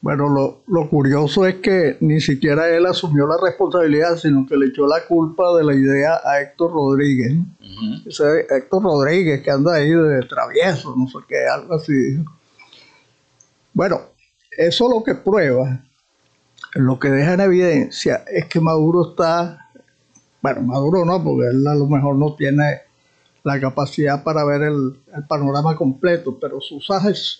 Bueno, 0.02 0.60
lo, 0.66 0.90
curioso 0.90 1.46
es 1.46 1.54
que 1.60 1.96
ni 2.00 2.20
siquiera 2.20 2.68
él 2.68 2.86
asumió 2.86 3.24
la 3.24 3.36
responsabilidad, 3.40 4.16
sino 4.16 4.44
que 4.48 4.56
le 4.56 4.66
echó 4.66 4.84
la 4.84 5.06
culpa 5.06 5.56
de 5.56 5.62
la 5.62 5.74
idea 5.74 6.20
a 6.24 6.40
Héctor 6.40 6.72
Rodríguez. 6.72 7.34
Ese 8.04 8.24
Héctor 8.50 8.82
Rodríguez 8.82 9.42
que 9.42 9.52
anda 9.52 9.74
ahí 9.74 9.90
de 9.90 10.22
travieso, 10.22 10.96
no 10.96 11.06
sé 11.06 11.18
qué, 11.28 11.46
algo 11.46 11.74
así. 11.74 12.18
Bueno, 13.72 14.00
eso 14.50 14.90
lo 14.90 15.04
que 15.04 15.14
prueba, 15.14 15.84
lo 16.74 16.98
que 16.98 17.08
deja 17.08 17.34
en 17.34 17.40
evidencia 17.40 18.24
es 18.26 18.46
que 18.46 18.58
Maduro 18.58 19.10
está, 19.10 19.68
bueno, 20.42 20.62
Maduro 20.62 21.04
no, 21.04 21.22
porque 21.22 21.46
él 21.46 21.64
a 21.64 21.76
lo 21.76 21.86
mejor 21.86 22.16
no 22.16 22.34
tiene 22.34 22.80
la 23.44 23.60
capacidad 23.60 24.24
para 24.24 24.44
ver 24.44 24.62
el, 24.62 24.98
el 25.14 25.26
panorama 25.28 25.76
completo, 25.76 26.38
pero 26.40 26.60
sus 26.60 26.90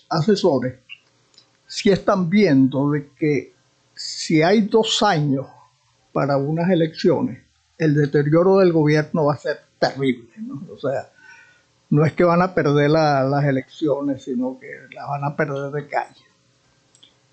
asesores 0.07 0.75
si 1.73 1.89
están 1.89 2.29
viendo 2.29 2.91
de 2.91 3.09
que 3.17 3.55
si 3.95 4.43
hay 4.43 4.61
dos 4.61 5.01
años 5.01 5.47
para 6.11 6.37
unas 6.37 6.69
elecciones, 6.69 7.41
el 7.79 7.95
deterioro 7.95 8.59
del 8.59 8.71
gobierno 8.71 9.25
va 9.25 9.33
a 9.33 9.37
ser 9.37 9.59
terrible. 9.79 10.29
O 10.71 10.77
sea, 10.77 11.09
no 11.89 12.05
es 12.05 12.13
que 12.13 12.23
van 12.25 12.43
a 12.43 12.53
perder 12.53 12.91
las 12.91 13.43
elecciones, 13.43 14.23
sino 14.23 14.59
que 14.59 14.67
las 14.93 15.07
van 15.07 15.23
a 15.23 15.35
perder 15.35 15.71
de 15.71 15.87
calle. 15.87 16.21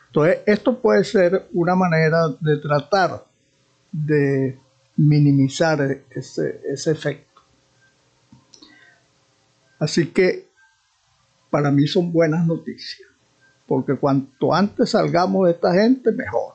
Entonces, 0.07 0.39
esto 0.47 0.81
puede 0.81 1.05
ser 1.05 1.47
una 1.53 1.75
manera 1.75 2.29
de 2.41 2.57
tratar 2.57 3.23
de 3.93 4.59
minimizar 4.97 5.83
ese, 6.09 6.63
ese 6.67 6.93
efecto. 6.93 7.43
Así 9.79 10.07
que 10.07 10.49
para 11.51 11.71
mí 11.71 11.87
son 11.87 12.11
buenas 12.11 12.47
noticias 12.47 13.10
porque 13.71 13.95
cuanto 13.95 14.53
antes 14.53 14.91
salgamos 14.91 15.47
de 15.47 15.53
esta 15.53 15.73
gente, 15.73 16.11
mejor. 16.11 16.55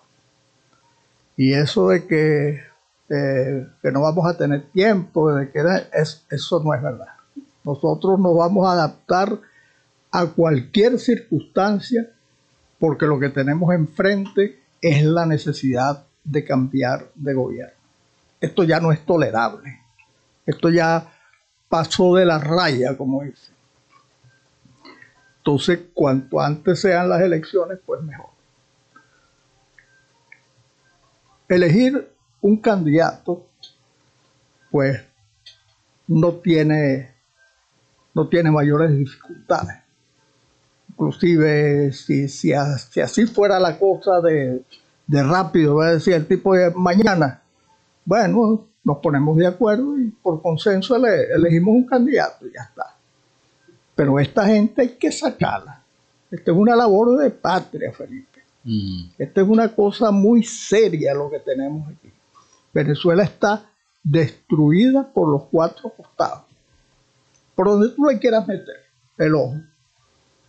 Y 1.38 1.54
eso 1.54 1.88
de 1.88 2.06
que, 2.06 2.60
que 3.08 3.92
no 3.94 4.02
vamos 4.02 4.28
a 4.28 4.38
tener 4.38 4.70
tiempo, 4.72 5.34
de 5.34 5.50
que 5.50 5.62
es, 5.94 6.26
eso 6.30 6.62
no 6.62 6.74
es 6.74 6.84
verdad. 6.84 7.14
Nosotros 7.64 8.20
nos 8.20 8.36
vamos 8.36 8.68
a 8.68 8.74
adaptar 8.74 9.40
a 10.12 10.26
cualquier 10.26 11.00
circunstancia 11.00 12.06
porque 12.80 13.06
lo 13.06 13.18
que 13.18 13.30
tenemos 13.30 13.74
enfrente 13.74 14.60
es 14.82 15.06
la 15.06 15.26
necesidad 15.26 16.04
de 16.22 16.44
cambiar 16.44 17.12
de 17.16 17.34
gobierno. 17.34 17.80
Esto 18.42 18.66
ya 18.66 18.82
no 18.82 18.92
es 18.92 19.06
tolerable. 19.06 19.80
Esto 20.46 20.70
ya 20.70 21.14
pasó 21.70 22.16
de 22.16 22.26
la 22.26 22.40
raya, 22.40 22.98
como 22.98 23.24
dice. 23.24 23.55
Entonces, 25.46 25.80
cuanto 25.94 26.42
antes 26.42 26.82
sean 26.82 27.08
las 27.08 27.22
elecciones, 27.22 27.78
pues 27.86 28.02
mejor. 28.02 28.32
Elegir 31.48 32.12
un 32.42 32.58
candidato, 32.58 33.46
pues 34.72 35.04
no 36.08 36.34
tiene, 36.38 37.14
no 38.16 38.28
tiene 38.28 38.50
mayores 38.50 38.98
dificultades. 38.98 39.76
Inclusive, 40.90 41.94
si, 41.94 42.28
si, 42.28 42.52
así 42.52 43.28
fuera 43.28 43.60
la 43.60 43.78
cosa 43.78 44.22
de, 44.22 44.64
rápido, 45.08 45.76
va 45.76 45.90
a 45.90 45.94
decir 45.94 46.16
el 46.16 46.26
tipo 46.26 46.56
de 46.56 46.72
mañana, 46.72 47.44
bueno, 48.04 48.68
nos 48.84 48.98
ponemos 48.98 49.38
de 49.38 49.46
acuerdo 49.46 49.96
y 50.00 50.10
por 50.10 50.42
consenso 50.42 50.96
elegimos 50.96 51.76
un 51.76 51.86
candidato 51.86 52.48
y 52.48 52.52
ya 52.52 52.64
está. 52.64 52.95
Pero 53.96 54.20
esta 54.20 54.46
gente 54.46 54.82
hay 54.82 54.90
que 54.90 55.12
sacarla. 55.12 55.82
Esta 56.30 56.52
es 56.52 56.58
una 56.58 56.76
labor 56.76 57.18
de 57.18 57.30
patria, 57.30 57.92
Felipe. 57.94 58.44
Mm. 58.64 59.06
Esta 59.18 59.42
es 59.42 59.48
una 59.48 59.74
cosa 59.74 60.12
muy 60.12 60.44
seria 60.44 61.14
lo 61.14 61.30
que 61.30 61.40
tenemos 61.40 61.88
aquí. 61.88 62.12
Venezuela 62.74 63.24
está 63.24 63.70
destruida 64.04 65.08
por 65.14 65.30
los 65.30 65.44
cuatro 65.44 65.90
costados. 65.90 66.44
Por 67.56 67.68
donde 67.68 67.90
tú 67.96 68.06
le 68.06 68.20
quieras 68.20 68.46
meter 68.48 68.76
el 69.18 69.34
ojo. 69.34 69.56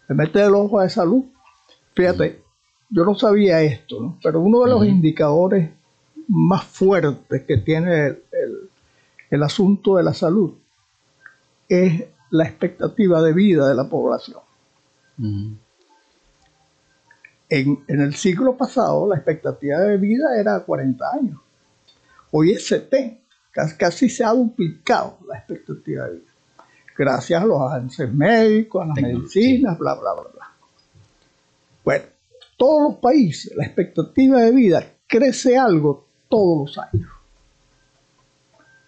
Le 0.08 0.14
metes 0.14 0.42
el 0.42 0.54
ojo 0.54 0.80
a 0.80 0.86
esa 0.86 1.04
luz. 1.04 1.24
Fíjate, 1.94 2.42
yo 2.90 3.04
no 3.04 3.14
sabía 3.14 3.62
esto, 3.62 4.16
pero 4.22 4.40
uno 4.40 4.64
de 4.64 4.70
los 4.70 4.84
indicadores 4.86 5.70
más 6.28 6.64
fuertes 6.64 7.44
que 7.44 7.58
tiene 7.58 8.06
el, 8.06 8.70
el 9.30 9.42
asunto 9.42 9.96
de 9.96 10.02
la 10.02 10.12
salud 10.12 10.54
es 11.68 12.04
la 12.30 12.44
expectativa 12.44 13.22
de 13.22 13.32
vida 13.32 13.68
de 13.68 13.74
la 13.74 13.88
población. 13.88 14.40
En, 17.48 17.84
el 17.88 18.14
siglo 18.14 18.56
pasado 18.56 19.08
la 19.08 19.16
expectativa 19.16 19.78
de 19.78 19.96
vida 19.96 20.38
era 20.38 20.60
40 20.60 21.04
años. 21.12 21.40
Hoy 22.32 22.52
es 22.52 22.66
70. 22.66 23.22
Casi, 23.78 24.10
se 24.10 24.22
ha 24.22 24.32
duplicado 24.32 25.18
la 25.26 25.38
expectativa 25.38 26.04
de 26.04 26.18
vida. 26.18 26.32
Gracias 26.96 27.42
a 27.42 27.46
los 27.46 27.58
avances 27.58 28.12
médicos, 28.12 28.82
a 28.82 28.86
las 28.88 28.96
medicinas, 29.00 29.78
bla, 29.78 29.94
bla, 29.94 30.12
bla, 30.12 30.30
bla. 30.34 30.52
Bueno, 31.82 32.04
todos 32.56 32.90
los 32.90 33.00
países, 33.00 33.54
la 33.56 33.64
expectativa 33.64 34.40
de 34.40 34.50
vida 34.50 34.84
crece 35.06 35.56
algo 35.56 36.06
todos 36.28 36.68
los 36.68 36.78
años. 36.78 37.10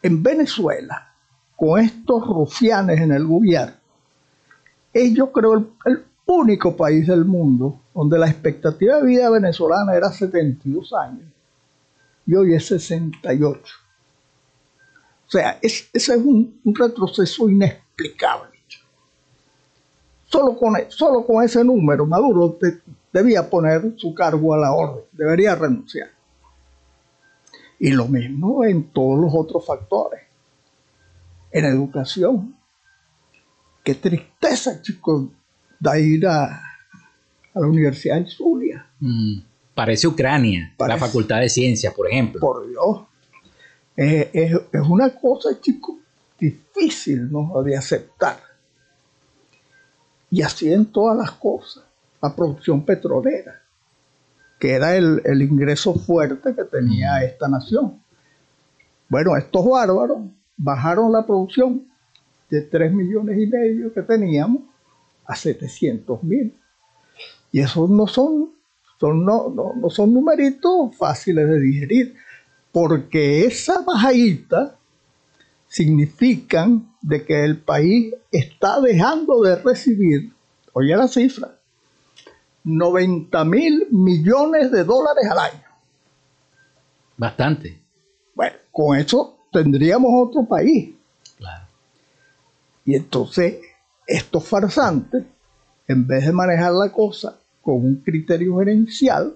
En 0.03 0.23
Venezuela, 0.23 1.08
con 1.59 1.81
estos 1.81 2.25
rufianes 2.25 3.01
en 3.01 3.11
el 3.11 3.27
gobierno, 3.27 3.75
es 4.93 5.13
yo 5.13 5.33
creo 5.33 5.55
el, 5.85 6.05
único 6.25 6.77
país 6.77 7.07
del 7.07 7.25
mundo 7.25 7.81
donde 7.95 8.19
la 8.19 8.29
expectativa 8.29 8.99
de 8.99 9.07
vida 9.07 9.31
venezolana 9.31 9.95
era 9.95 10.13
72 10.13 10.93
años 10.93 11.25
y 12.27 12.35
hoy 12.35 12.55
es 12.55 12.67
68. 12.67 13.61
O 15.27 15.31
sea, 15.31 15.59
ese 15.63 15.89
es 15.95 16.09
un, 16.11 16.61
retroceso 16.65 17.49
inexplicable. 17.49 18.59
Solo 20.27 20.55
con, 20.57 20.77
solo 20.89 21.25
con 21.25 21.43
ese 21.43 21.65
número, 21.65 22.05
Maduro 22.05 22.59
debía 23.11 23.49
poner 23.49 23.95
su 23.97 24.15
cargo 24.15 24.53
a 24.53 24.59
la 24.59 24.73
orden, 24.73 25.05
debería 25.13 25.55
renunciar. 25.57 26.11
Y 27.81 27.91
lo 27.91 28.07
mismo 28.07 28.65
en 28.65 28.85
todos 28.93 29.19
los 29.19 29.33
otros 29.35 29.65
factores. 29.65 30.28
En 31.51 31.65
educación. 31.65 32.57
Qué 33.83 33.95
tristeza, 33.95 34.83
chicos, 34.83 35.29
de 35.81 36.03
ir 36.03 36.27
a, 36.27 36.45
a 36.47 37.61
la 37.61 37.67
Universidad 37.67 38.21
de 38.21 38.31
Zulia. 38.31 38.87
Mm, 39.01 39.41
parece 39.75 40.07
Ucrania, 40.07 40.75
la 40.79 40.99
Facultad 40.99 41.41
de 41.41 41.49
Ciencias, 41.49 41.95
por 41.95 42.09
ejemplo. 42.09 42.41
Por 42.41 42.69
Dios. 42.69 43.03
Eh, 43.97 44.31
es, 44.33 44.53
es 44.53 44.89
una 44.89 45.11
cosa, 45.11 45.61
chicos, 45.61 45.97
difícil 46.39 47.31
¿no? 47.31 47.63
de 47.63 47.77
aceptar. 47.77 48.39
Y 50.31 50.43
así 50.43 50.73
en 50.73 50.87
todas 50.87 51.17
las 51.17 51.33
cosas. 51.33 51.85
La 52.21 52.35
producción 52.35 52.85
petrolera, 52.85 53.63
que 54.59 54.73
era 54.73 54.97
el, 54.97 55.23
el 55.25 55.41
ingreso 55.41 55.95
fuerte 55.95 56.55
que 56.55 56.65
tenía 56.65 57.23
esta 57.23 57.49
nación. 57.49 58.03
Bueno, 59.09 59.37
estos 59.37 59.65
bárbaros 59.65 60.19
bajaron 60.59 61.13
la 61.13 61.25
producción 61.25 61.87
de 62.51 62.63
3 62.63 62.93
millones 62.93 63.39
y 63.39 63.47
medio 63.47 63.93
que 63.93 64.03
teníamos 64.03 64.63
a 65.25 65.37
700 65.37 66.23
mil. 66.25 66.55
Y 67.53 67.61
esos 67.61 67.89
no 67.89 68.07
son, 68.07 68.51
son, 68.99 69.25
no, 69.25 69.49
no, 69.49 69.73
no 69.75 69.89
son 69.89 70.13
numeritos 70.13 70.95
fáciles 70.97 71.49
de 71.49 71.61
digerir, 71.61 72.15
porque 72.73 73.47
esa 73.47 73.81
bajadita 73.83 74.77
significan 75.69 76.95
de 77.01 77.25
que 77.25 77.45
el 77.45 77.59
país 77.59 78.15
está 78.33 78.81
dejando 78.81 79.43
de 79.43 79.57
recibir, 79.57 80.33
oye 80.73 80.97
la 80.97 81.09
cifra, 81.09 81.55
90 82.65 83.45
mil 83.45 83.87
millones 83.91 84.71
de 84.71 84.85
dólares 84.85 85.27
al 85.31 85.39
año. 85.39 85.63
Bastante. 87.17 87.81
Bueno, 88.35 88.57
con 88.71 88.97
eso 88.97 89.38
tendríamos 89.53 90.11
otro 90.15 90.45
país. 90.45 90.95
Claro. 91.37 91.67
Y 92.85 92.95
entonces, 92.95 93.57
estos 94.07 94.47
farsantes, 94.47 95.25
en 95.87 96.07
vez 96.07 96.27
de 96.27 96.33
manejar 96.33 96.73
la 96.73 96.91
cosa 96.91 97.39
con 97.63 97.85
un 97.85 97.97
criterio 97.97 98.59
gerencial, 98.59 99.35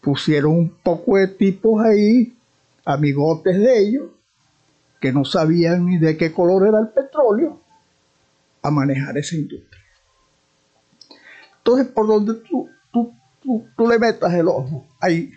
pusieron 0.00 0.52
un 0.52 0.70
poco 0.70 1.16
de 1.16 1.28
tipos 1.28 1.84
ahí, 1.84 2.34
amigotes 2.84 3.58
de 3.58 3.78
ellos, 3.78 4.10
que 5.00 5.12
no 5.12 5.24
sabían 5.24 5.86
ni 5.86 5.98
de 5.98 6.16
qué 6.16 6.32
color 6.32 6.66
era 6.66 6.80
el 6.80 6.88
petróleo, 6.88 7.60
a 8.62 8.70
manejar 8.70 9.16
esa 9.18 9.36
industria. 9.36 9.82
Entonces, 11.58 11.86
por 11.88 12.06
donde 12.06 12.34
tú, 12.34 12.68
tú, 12.92 13.12
tú, 13.42 13.66
tú 13.76 13.86
le 13.86 13.98
metas 13.98 14.32
el 14.32 14.48
ojo, 14.48 14.86
hay, 15.00 15.30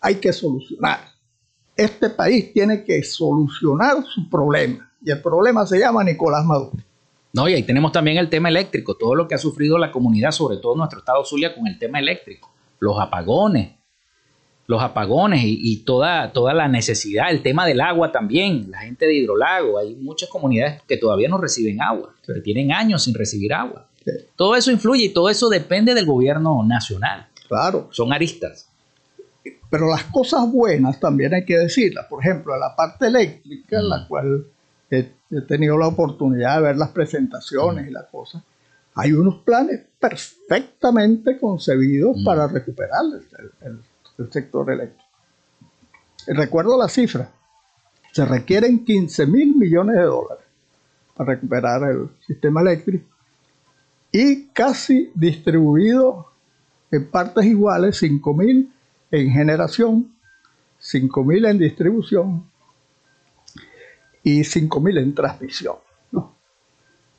hay 0.00 0.16
que 0.16 0.32
solucionar. 0.32 1.09
Este 1.80 2.10
país 2.10 2.52
tiene 2.52 2.84
que 2.84 3.02
solucionar 3.02 4.04
su 4.04 4.28
problema. 4.28 4.92
Y 5.02 5.10
el 5.10 5.22
problema 5.22 5.66
se 5.66 5.78
llama 5.78 6.04
Nicolás 6.04 6.44
Maduro. 6.44 6.72
No, 7.32 7.48
y 7.48 7.54
ahí 7.54 7.62
tenemos 7.62 7.90
también 7.90 8.18
el 8.18 8.28
tema 8.28 8.50
eléctrico, 8.50 8.96
todo 8.96 9.14
lo 9.14 9.26
que 9.26 9.34
ha 9.34 9.38
sufrido 9.38 9.78
la 9.78 9.90
comunidad, 9.90 10.30
sobre 10.32 10.58
todo 10.58 10.76
nuestro 10.76 10.98
estado 10.98 11.24
Zulia, 11.24 11.54
con 11.54 11.66
el 11.66 11.78
tema 11.78 11.98
eléctrico, 11.98 12.52
los 12.80 13.00
apagones, 13.00 13.76
los 14.66 14.82
apagones 14.82 15.42
y, 15.42 15.58
y 15.62 15.76
toda, 15.84 16.32
toda 16.32 16.52
la 16.52 16.68
necesidad, 16.68 17.30
el 17.30 17.40
tema 17.40 17.64
del 17.64 17.80
agua 17.80 18.12
también, 18.12 18.70
la 18.70 18.80
gente 18.80 19.06
de 19.06 19.14
Hidrolago, 19.14 19.78
hay 19.78 19.94
muchas 19.94 20.28
comunidades 20.28 20.82
que 20.86 20.98
todavía 20.98 21.28
no 21.28 21.38
reciben 21.38 21.80
agua, 21.80 22.14
que 22.26 22.42
tienen 22.42 22.72
años 22.72 23.04
sin 23.04 23.14
recibir 23.14 23.54
agua. 23.54 23.88
Sí. 24.04 24.12
Todo 24.36 24.54
eso 24.54 24.70
influye 24.70 25.04
y 25.04 25.08
todo 25.14 25.30
eso 25.30 25.48
depende 25.48 25.94
del 25.94 26.04
gobierno 26.04 26.62
nacional. 26.62 27.28
Claro. 27.48 27.88
Son 27.90 28.12
aristas. 28.12 28.69
Pero 29.70 29.88
las 29.88 30.04
cosas 30.04 30.50
buenas 30.50 30.98
también 30.98 31.32
hay 31.32 31.44
que 31.44 31.56
decirlas. 31.56 32.06
Por 32.06 32.20
ejemplo, 32.20 32.54
en 32.54 32.60
la 32.60 32.74
parte 32.74 33.06
eléctrica, 33.06 33.78
en 33.78 33.88
la 33.88 34.06
cual 34.08 34.44
he, 34.90 35.12
he 35.30 35.40
tenido 35.42 35.78
la 35.78 35.86
oportunidad 35.86 36.56
de 36.56 36.62
ver 36.62 36.76
las 36.76 36.88
presentaciones 36.90 37.86
y 37.88 37.90
las 37.92 38.06
cosas, 38.06 38.42
hay 38.94 39.12
unos 39.12 39.36
planes 39.44 39.80
perfectamente 40.00 41.38
concebidos 41.38 42.16
para 42.24 42.48
recuperar 42.48 43.04
el, 43.04 43.48
el- 43.68 43.80
el 44.18 44.32
sector 44.32 44.70
eléctrico. 44.70 45.04
Recuerdo 46.26 46.76
la 46.76 46.88
cifra. 46.88 47.30
Se 48.12 48.24
requieren 48.26 48.84
15 48.84 49.26
mil 49.26 49.56
millones 49.56 49.96
de 49.96 50.02
dólares 50.02 50.44
para 51.16 51.34
recuperar 51.34 51.90
el 51.90 52.08
sistema 52.26 52.60
eléctrico 52.60 53.06
y 54.12 54.46
casi 54.48 55.10
distribuido 55.14 56.26
en 56.90 57.08
partes 57.08 57.44
iguales, 57.46 57.96
5 57.98 58.34
mil 58.34 58.70
en 59.10 59.30
generación, 59.30 60.14
5 60.78 61.24
mil 61.24 61.44
en 61.44 61.58
distribución 61.58 62.44
y 64.22 64.44
5 64.44 64.80
mil 64.80 64.98
en 64.98 65.14
transmisión. 65.14 65.76
¿no? 66.12 66.34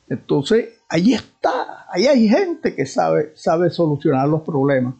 Entonces, 0.08 0.80
ahí 0.88 1.14
está, 1.14 1.86
ahí 1.90 2.06
hay 2.06 2.28
gente 2.28 2.74
que 2.74 2.86
sabe, 2.86 3.32
sabe 3.34 3.70
solucionar 3.70 4.28
los 4.28 4.42
problemas. 4.42 4.94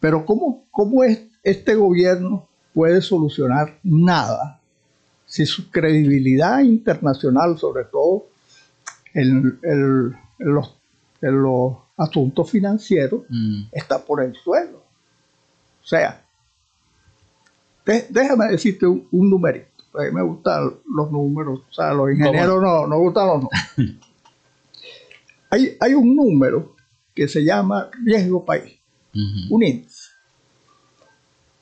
Pero 0.00 0.24
¿cómo, 0.24 0.64
cómo 0.70 1.02
es, 1.04 1.22
este 1.42 1.74
gobierno 1.74 2.46
puede 2.72 3.00
solucionar 3.02 3.78
nada 3.82 4.60
si 5.26 5.44
su 5.44 5.70
credibilidad 5.70 6.60
internacional, 6.60 7.58
sobre 7.58 7.84
todo 7.84 8.26
en, 9.14 9.58
en- 9.62 10.16
en 10.38 10.54
los, 10.54 10.76
en 11.20 11.42
los 11.42 11.76
asuntos 11.96 12.50
financieros, 12.50 13.22
Mm. 13.28 13.62
está 13.72 13.98
por 13.98 14.22
el 14.22 14.34
suelo? 14.36 14.78
O 15.82 15.86
sea, 15.86 16.24
de- 17.92 18.06
déjame 18.10 18.46
decirte 18.48 18.86
un, 18.86 19.06
un 19.10 19.30
numerito. 19.30 19.66
A 19.98 20.04
mí 20.04 20.10
me 20.12 20.22
gustan 20.22 20.74
los 20.94 21.10
números, 21.10 21.60
o 21.68 21.72
sea, 21.72 21.92
los 21.92 22.10
ingenieros 22.12 22.62
no, 22.62 22.86
no 22.86 22.98
gustan 22.98 23.26
los 23.26 23.36
números. 23.42 23.60
hay, 25.50 25.76
hay 25.80 25.94
un 25.94 26.14
número 26.14 26.76
que 27.14 27.26
se 27.28 27.42
llama 27.44 27.90
riesgo 28.04 28.44
país, 28.44 28.78
un 29.50 29.62
índice, 29.64 30.10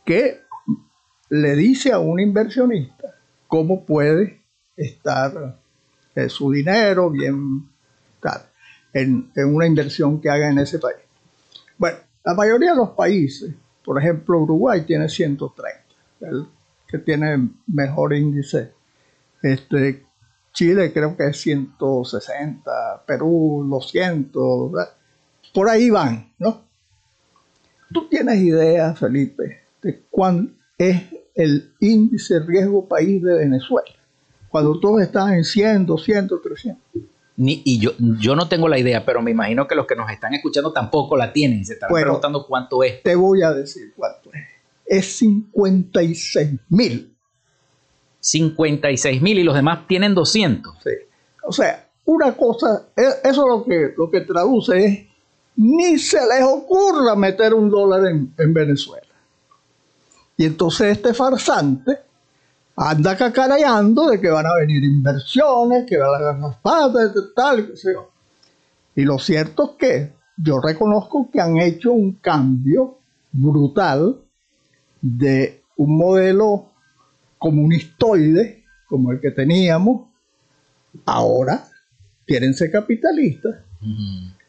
que 0.04 0.40
le 1.30 1.56
dice 1.56 1.92
a 1.92 1.98
un 1.98 2.20
inversionista 2.20 3.14
cómo 3.46 3.84
puede 3.86 4.42
estar 4.76 5.58
eh, 6.14 6.28
su 6.28 6.50
dinero 6.50 7.10
bien 7.10 7.68
tal, 8.20 8.42
en, 8.92 9.30
en 9.34 9.54
una 9.54 9.66
inversión 9.66 10.20
que 10.20 10.28
haga 10.28 10.50
en 10.50 10.58
ese 10.58 10.78
país. 10.78 10.98
Bueno, 11.78 11.98
la 12.24 12.34
mayoría 12.34 12.70
de 12.72 12.76
los 12.76 12.90
países, 12.90 13.54
por 13.84 13.98
ejemplo, 13.98 14.38
Uruguay 14.40 14.82
tiene 14.84 15.08
130, 15.08 15.80
el 16.30 16.46
que 16.88 16.98
tiene 16.98 17.48
mejor 17.66 18.14
índice. 18.14 18.72
Este, 19.42 20.04
Chile 20.52 20.92
creo 20.92 21.16
que 21.16 21.26
es 21.28 21.36
160, 21.40 23.04
Perú 23.06 23.66
200, 23.68 24.72
¿verdad? 24.72 24.90
por 25.52 25.68
ahí 25.68 25.90
van, 25.90 26.32
¿no? 26.38 26.62
¿Tú 27.92 28.08
tienes 28.08 28.38
idea, 28.40 28.94
Felipe, 28.94 29.62
de 29.82 30.02
cuál 30.10 30.54
es 30.76 31.02
el 31.34 31.72
índice 31.80 32.40
riesgo 32.40 32.86
país 32.88 33.22
de 33.22 33.34
Venezuela? 33.34 33.88
Cuando 34.48 34.78
todos 34.80 35.02
están 35.02 35.34
en 35.34 35.44
100, 35.44 35.86
200, 35.86 36.42
300. 36.42 36.82
Ni, 37.38 37.62
y 37.64 37.78
yo, 37.78 37.92
yo 37.98 38.34
no 38.34 38.48
tengo 38.48 38.68
la 38.68 38.78
idea, 38.78 39.04
pero 39.04 39.20
me 39.22 39.30
imagino 39.30 39.68
que 39.68 39.74
los 39.74 39.86
que 39.86 39.94
nos 39.94 40.10
están 40.10 40.32
escuchando 40.34 40.72
tampoco 40.72 41.16
la 41.16 41.32
tienen. 41.32 41.64
Se 41.64 41.74
están 41.74 41.90
Bueno. 41.90 42.06
preguntando 42.06 42.46
cuánto 42.46 42.82
es. 42.82 43.02
Te 43.02 43.14
voy 43.14 43.42
a 43.42 43.52
decir 43.52 43.92
cuánto 43.94 44.32
es. 44.32 44.42
Es 44.86 45.18
56 45.18 46.60
mil. 46.68 47.14
56 48.20 49.22
mil 49.22 49.38
y 49.38 49.44
los 49.44 49.54
demás 49.54 49.86
tienen 49.86 50.14
200. 50.14 50.74
Sí. 50.82 50.90
O 51.44 51.52
sea, 51.52 51.88
una 52.06 52.36
cosa, 52.36 52.88
e- 52.96 53.28
eso 53.28 53.46
lo 53.46 53.64
que, 53.64 53.94
lo 53.96 54.10
que 54.10 54.20
traduce 54.22 54.84
es, 54.84 55.06
ni 55.56 55.98
se 55.98 56.18
les 56.18 56.42
ocurra 56.44 57.14
meter 57.16 57.54
un 57.54 57.70
dólar 57.70 58.06
en, 58.06 58.32
en 58.36 58.52
Venezuela. 58.54 59.06
Y 60.36 60.44
entonces 60.44 60.96
este 60.96 61.14
farsante 61.14 61.98
anda 62.76 63.16
cacarayando 63.16 64.10
de 64.10 64.20
que 64.20 64.28
van 64.28 64.46
a 64.46 64.54
venir 64.54 64.84
inversiones, 64.84 65.86
que 65.86 65.96
van 65.96 66.14
a 66.14 66.24
ganar 66.32 66.60
patas, 66.60 67.12
tal, 67.34 67.68
qué 67.68 67.76
sé 67.76 67.92
yo. 67.94 68.10
Y 68.94 69.02
lo 69.02 69.18
cierto 69.18 69.64
es 69.64 69.70
que 69.78 70.12
yo 70.36 70.60
reconozco 70.60 71.30
que 71.32 71.40
han 71.40 71.56
hecho 71.56 71.92
un 71.92 72.12
cambio 72.14 72.98
brutal 73.32 74.20
de 75.06 75.62
un 75.76 75.96
modelo 75.96 76.70
comunistoide 77.38 78.64
como 78.88 79.12
el 79.12 79.20
que 79.20 79.30
teníamos, 79.30 80.08
ahora 81.04 81.64
quieren 82.26 82.54
ser 82.54 82.70
capitalistas. 82.72 83.56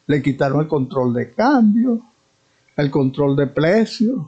Le 0.08 0.22
quitaron 0.22 0.62
el 0.62 0.68
control 0.68 1.14
de 1.14 1.34
cambio, 1.34 2.02
el 2.76 2.90
control 2.90 3.36
de 3.36 3.48
precios. 3.48 4.20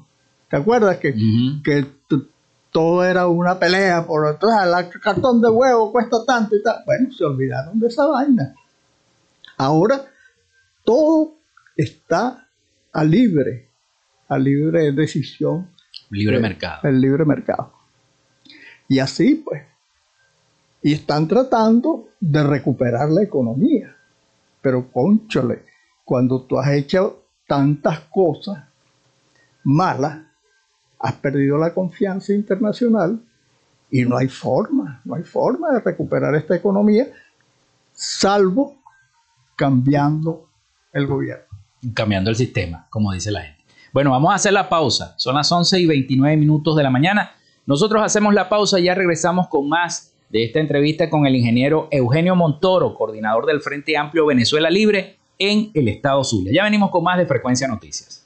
¿Te 0.49 0.57
acuerdas 0.57 0.97
que, 0.97 1.15
que 1.63 1.85
todo 2.71 3.03
era 3.03 3.27
una 3.27 3.57
pelea 3.57 4.05
por 4.05 4.27
atrás? 4.27 4.67
El 4.93 5.01
cartón 5.01 5.41
de 5.41 5.49
huevo 5.49 5.91
cuesta 5.91 6.17
tanto 6.25 6.55
y 6.55 6.61
tal. 6.61 6.83
Bueno, 6.85 7.11
se 7.11 7.23
olvidaron 7.23 7.79
de 7.79 7.87
esa 7.87 8.05
vaina. 8.05 8.53
Ahora 9.57 10.05
todo 10.83 11.37
está 11.75 12.47
a 12.91 13.03
libre, 13.03 13.69
a 14.27 14.37
libre 14.37 14.91
decisión 14.91 15.69
Libre 16.09 16.37
Sí. 16.37 16.41
mercado. 16.41 16.87
el 16.87 17.01
libre 17.01 17.25
mercado. 17.25 17.73
Y 18.87 18.99
así 18.99 19.35
pues. 19.35 19.63
Y 20.81 20.93
están 20.93 21.27
tratando 21.27 22.09
de 22.19 22.43
recuperar 22.43 23.09
la 23.09 23.23
economía. 23.23 23.95
Pero 24.61 24.91
conchole, 24.91 25.63
cuando 26.03 26.41
tú 26.41 26.57
has 26.57 26.69
hecho 26.71 27.23
tantas 27.47 27.99
cosas 28.01 28.63
malas, 29.63 30.19
has 30.99 31.13
perdido 31.13 31.57
la 31.57 31.73
confianza 31.73 32.33
internacional 32.33 33.21
y 33.91 34.03
no 34.05 34.17
hay 34.17 34.27
forma, 34.27 35.01
no 35.05 35.15
hay 35.15 35.23
forma 35.23 35.71
de 35.71 35.79
recuperar 35.79 36.35
esta 36.35 36.55
economía, 36.55 37.07
salvo 37.93 38.77
cambiando 39.55 40.47
el 40.93 41.07
gobierno. 41.07 41.45
Cambiando 41.93 42.29
el 42.29 42.35
sistema, 42.35 42.87
como 42.89 43.11
dice 43.13 43.31
la 43.31 43.41
gente. 43.41 43.58
Bueno, 43.91 44.11
vamos 44.11 44.31
a 44.31 44.35
hacer 44.35 44.53
la 44.53 44.69
pausa. 44.69 45.15
Son 45.17 45.35
las 45.35 45.51
11 45.51 45.79
y 45.79 45.85
29 45.85 46.37
minutos 46.37 46.75
de 46.75 46.83
la 46.83 46.89
mañana. 46.89 47.31
Nosotros 47.65 48.03
hacemos 48.03 48.33
la 48.33 48.49
pausa 48.49 48.79
y 48.79 48.83
ya 48.83 48.95
regresamos 48.95 49.47
con 49.47 49.67
más 49.67 50.13
de 50.29 50.43
esta 50.43 50.59
entrevista 50.59 51.09
con 51.09 51.25
el 51.25 51.35
ingeniero 51.35 51.87
Eugenio 51.91 52.35
Montoro, 52.35 52.93
coordinador 52.93 53.45
del 53.45 53.61
Frente 53.61 53.97
Amplio 53.97 54.27
Venezuela 54.27 54.69
Libre 54.69 55.17
en 55.39 55.71
el 55.73 55.87
Estado 55.87 56.23
Zulia. 56.23 56.53
Ya 56.53 56.63
venimos 56.63 56.91
con 56.91 57.03
más 57.03 57.17
de 57.17 57.25
Frecuencia 57.25 57.67
Noticias. 57.67 58.25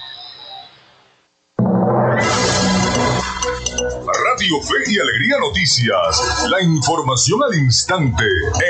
Radio 4.41 4.59
Fe 4.59 4.91
y 4.91 4.97
Alegría 4.97 5.37
Noticias. 5.39 6.49
La 6.49 6.63
información 6.63 7.43
al 7.43 7.59
instante, 7.59 8.23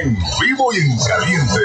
en 0.03 0.17
vivo 0.41 0.73
y 0.73 0.79
en 0.79 0.97
caliente. 0.97 1.61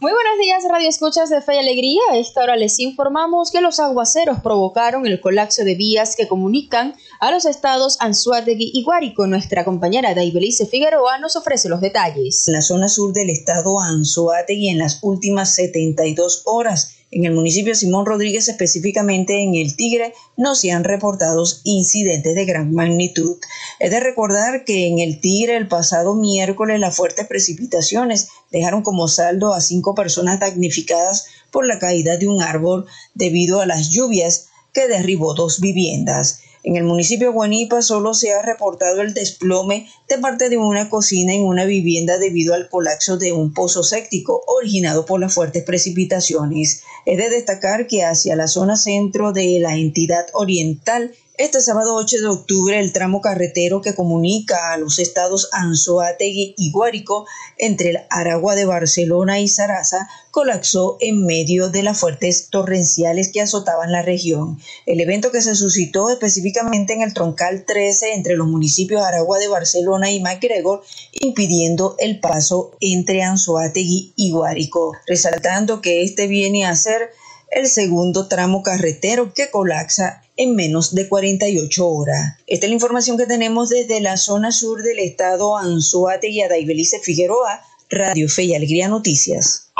Muy 0.00 0.12
buenos 0.12 0.38
días, 0.40 0.64
Radio 0.70 0.88
Escuchas 0.88 1.28
de 1.28 1.42
Fe 1.42 1.56
y 1.56 1.58
Alegría. 1.58 2.00
A 2.10 2.16
esta 2.16 2.42
hora 2.42 2.56
les 2.56 2.78
informamos 2.78 3.50
que 3.50 3.60
los 3.60 3.80
aguaceros 3.80 4.40
provocaron 4.40 5.06
el 5.06 5.20
colapso 5.20 5.62
de 5.64 5.74
vías 5.74 6.16
que 6.16 6.26
comunican 6.26 6.94
a 7.20 7.30
los 7.30 7.44
estados 7.44 7.98
Anzuategui 8.00 8.70
y 8.72 8.82
Guárico. 8.82 9.26
Nuestra 9.26 9.66
compañera 9.66 10.14
Daibelice 10.14 10.64
Figueroa 10.64 11.18
nos 11.18 11.36
ofrece 11.36 11.68
los 11.68 11.82
detalles. 11.82 12.48
En 12.48 12.54
la 12.54 12.62
zona 12.62 12.88
sur 12.88 13.12
del 13.12 13.28
estado 13.28 13.78
Anzuategui, 13.78 14.70
en 14.70 14.78
las 14.78 15.00
últimas 15.02 15.54
72 15.54 16.40
horas, 16.46 16.95
en 17.10 17.24
el 17.24 17.34
municipio 17.34 17.74
Simón 17.74 18.04
Rodríguez, 18.04 18.48
específicamente 18.48 19.42
en 19.42 19.54
El 19.54 19.76
Tigre, 19.76 20.12
no 20.36 20.54
se 20.54 20.72
han 20.72 20.84
reportado 20.84 21.44
incidentes 21.64 22.34
de 22.34 22.44
gran 22.44 22.72
magnitud. 22.72 23.36
Es 23.78 23.90
de 23.90 24.00
recordar 24.00 24.64
que 24.64 24.88
en 24.88 24.98
El 24.98 25.20
Tigre 25.20 25.56
el 25.56 25.68
pasado 25.68 26.14
miércoles 26.14 26.80
las 26.80 26.96
fuertes 26.96 27.26
precipitaciones 27.26 28.28
dejaron 28.50 28.82
como 28.82 29.08
saldo 29.08 29.54
a 29.54 29.60
cinco 29.60 29.94
personas 29.94 30.40
damnificadas 30.40 31.26
por 31.50 31.66
la 31.66 31.78
caída 31.78 32.16
de 32.16 32.28
un 32.28 32.42
árbol 32.42 32.86
debido 33.14 33.60
a 33.60 33.66
las 33.66 33.90
lluvias 33.90 34.48
que 34.74 34.88
derribó 34.88 35.34
dos 35.34 35.60
viviendas. 35.60 36.40
En 36.66 36.74
el 36.74 36.82
municipio 36.82 37.28
de 37.28 37.32
Guanipa 37.32 37.80
solo 37.80 38.12
se 38.12 38.32
ha 38.32 38.42
reportado 38.42 39.00
el 39.00 39.14
desplome 39.14 39.88
de 40.08 40.18
parte 40.18 40.48
de 40.48 40.56
una 40.56 40.90
cocina 40.90 41.32
en 41.32 41.44
una 41.44 41.64
vivienda 41.64 42.18
debido 42.18 42.54
al 42.54 42.68
colapso 42.68 43.18
de 43.18 43.30
un 43.30 43.54
pozo 43.54 43.84
séptico 43.84 44.42
originado 44.48 45.06
por 45.06 45.20
las 45.20 45.32
fuertes 45.32 45.62
precipitaciones. 45.62 46.82
Es 47.04 47.18
de 47.18 47.30
destacar 47.30 47.86
que 47.86 48.02
hacia 48.02 48.34
la 48.34 48.48
zona 48.48 48.74
centro 48.74 49.30
de 49.30 49.60
la 49.60 49.76
entidad 49.76 50.26
oriental 50.32 51.14
este 51.38 51.60
sábado 51.60 51.94
8 51.96 52.16
de 52.20 52.28
octubre, 52.28 52.80
el 52.80 52.94
tramo 52.94 53.20
carretero 53.20 53.82
que 53.82 53.94
comunica 53.94 54.72
a 54.72 54.78
los 54.78 54.98
estados 54.98 55.50
Anzoátegui 55.52 56.54
y 56.56 56.70
Guárico 56.70 57.26
entre 57.58 57.90
el 57.90 57.98
Aragua 58.08 58.54
de 58.54 58.64
Barcelona 58.64 59.38
y 59.38 59.46
Sarasa 59.46 60.08
colapsó 60.30 60.96
en 61.00 61.26
medio 61.26 61.68
de 61.68 61.82
las 61.82 61.98
fuertes 61.98 62.48
torrenciales 62.48 63.30
que 63.30 63.42
azotaban 63.42 63.92
la 63.92 64.00
región. 64.00 64.58
El 64.86 65.00
evento 65.00 65.30
que 65.30 65.42
se 65.42 65.54
suscitó 65.54 66.08
específicamente 66.08 66.94
en 66.94 67.02
el 67.02 67.12
troncal 67.12 67.64
13 67.66 68.14
entre 68.14 68.36
los 68.36 68.46
municipios 68.46 69.02
Aragua 69.02 69.38
de 69.38 69.48
Barcelona 69.48 70.10
y 70.10 70.20
MacGregor, 70.20 70.82
impidiendo 71.12 71.96
el 71.98 72.18
paso 72.18 72.72
entre 72.80 73.22
Anzoátegui 73.22 74.14
y 74.16 74.30
Guárico, 74.30 74.92
resaltando 75.06 75.82
que 75.82 76.02
este 76.02 76.28
viene 76.28 76.64
a 76.64 76.74
ser 76.74 77.10
el 77.50 77.68
segundo 77.68 78.26
tramo 78.26 78.62
carretero 78.62 79.32
que 79.34 79.50
colapsa 79.50 80.22
en 80.36 80.54
menos 80.54 80.94
de 80.94 81.08
48 81.08 81.88
horas. 81.88 82.34
Esta 82.46 82.66
es 82.66 82.70
la 82.70 82.74
información 82.74 83.16
que 83.16 83.26
tenemos 83.26 83.70
desde 83.70 84.00
la 84.00 84.16
zona 84.16 84.52
sur 84.52 84.82
del 84.82 84.98
estado 84.98 85.56
Anzuate 85.56 86.28
y 86.28 86.42
Adaibelice 86.42 87.00
Figueroa, 87.00 87.62
Radio 87.88 88.28
Fe 88.28 88.44
y 88.44 88.54
Alegría 88.54 88.88
Noticias. 88.88 89.70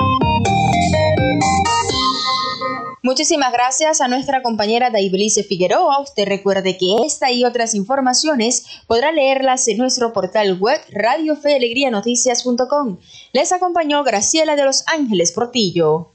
Muchísimas 3.07 3.53
gracias 3.53 4.01
a 4.01 4.09
nuestra 4.09 4.43
compañera 4.43 4.91
Daibelice 4.91 5.45
Figueroa. 5.45 6.01
Usted 6.01 6.27
recuerde 6.27 6.77
que 6.77 6.97
esta 7.07 7.31
y 7.31 7.45
otras 7.45 7.77
informaciones 7.77 8.67
podrá 8.89 9.13
leerlas 9.13 9.69
en 9.69 9.79
nuestro 9.79 10.13
portal 10.13 10.59
web 10.59 10.81
radiofealegrianoticias.com. 10.91 12.99
Les 13.33 13.53
acompañó 13.53 14.03
Graciela 14.03 14.57
de 14.57 14.65
los 14.65 14.83
Ángeles 14.89 15.31
Portillo. 15.31 16.15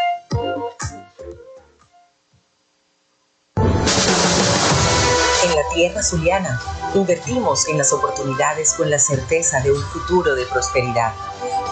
Tierra 5.73 6.03
zuliana. 6.03 6.59
Invertimos 6.93 7.67
en 7.67 7.77
las 7.77 7.93
oportunidades 7.93 8.73
con 8.73 8.89
la 8.89 8.99
certeza 8.99 9.59
de 9.61 9.71
un 9.71 9.81
futuro 9.81 10.35
de 10.35 10.45
prosperidad. 10.45 11.13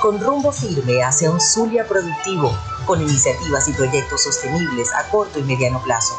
Con 0.02 0.20
rumbo 0.20 0.52
firme 0.52 1.04
hacia 1.04 1.30
un 1.30 1.42
Zulia 1.42 1.88
productivo, 1.88 2.58
con 2.86 3.02
iniciativas 3.02 3.68
y 3.68 3.74
proyectos 3.74 4.24
sostenibles 4.24 4.94
a 4.94 5.10
corto 5.10 5.40
y 5.40 5.44
mediano 5.44 5.82
plazo. 5.84 6.18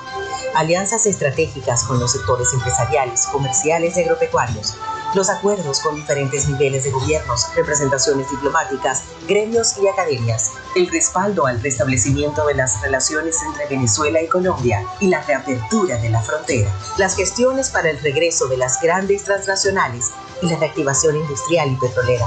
Alianzas 0.55 1.07
estratégicas 1.07 1.85
con 1.85 2.01
los 2.01 2.13
sectores 2.13 2.53
empresariales, 2.53 3.27
comerciales 3.27 3.97
y 3.97 4.03
agropecuarios 4.03 4.77
los 5.15 5.29
acuerdos 5.29 5.81
con 5.81 5.97
diferentes 5.97 6.49
niveles 6.49 6.85
de 6.85 6.91
gobiernos, 6.91 7.47
representaciones 7.55 8.31
diplomáticas, 8.31 9.03
gremios 9.27 9.77
y 9.79 9.89
academias, 9.89 10.53
el 10.77 10.89
respaldo 10.89 11.47
al 11.47 11.61
restablecimiento 11.61 12.47
de 12.47 12.55
las 12.55 12.81
relaciones 12.81 13.43
entre 13.43 13.67
Venezuela 13.67 14.23
y 14.23 14.29
Colombia 14.29 14.85
y 15.01 15.09
la 15.09 15.21
reapertura 15.23 15.97
de 15.97 16.11
la 16.11 16.23
frontera, 16.23 16.71
las 16.97 17.17
gestiones 17.17 17.71
para 17.71 17.91
el 17.91 18.01
regreso 18.01 18.47
de 18.47 18.57
las 18.57 18.81
grandes 18.81 19.25
transnacionales 19.25 20.11
y 20.43 20.49
la 20.49 20.57
reactivación 20.57 21.17
industrial 21.17 21.73
y 21.73 21.77
petrolera 21.77 22.27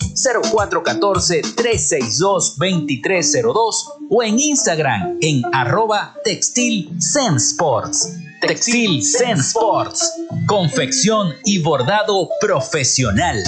0414-362-2302 1.52 3.74
o 4.08 4.22
en 4.22 4.38
Instagram 4.38 5.18
en 5.20 5.42
arroba 5.52 6.14
textil. 6.24 6.90
Textil 8.46 9.02
Zen 9.02 9.38
Sports. 9.38 10.22
Confección 10.46 11.34
y 11.46 11.62
bordado 11.62 12.28
profesional. 12.42 13.42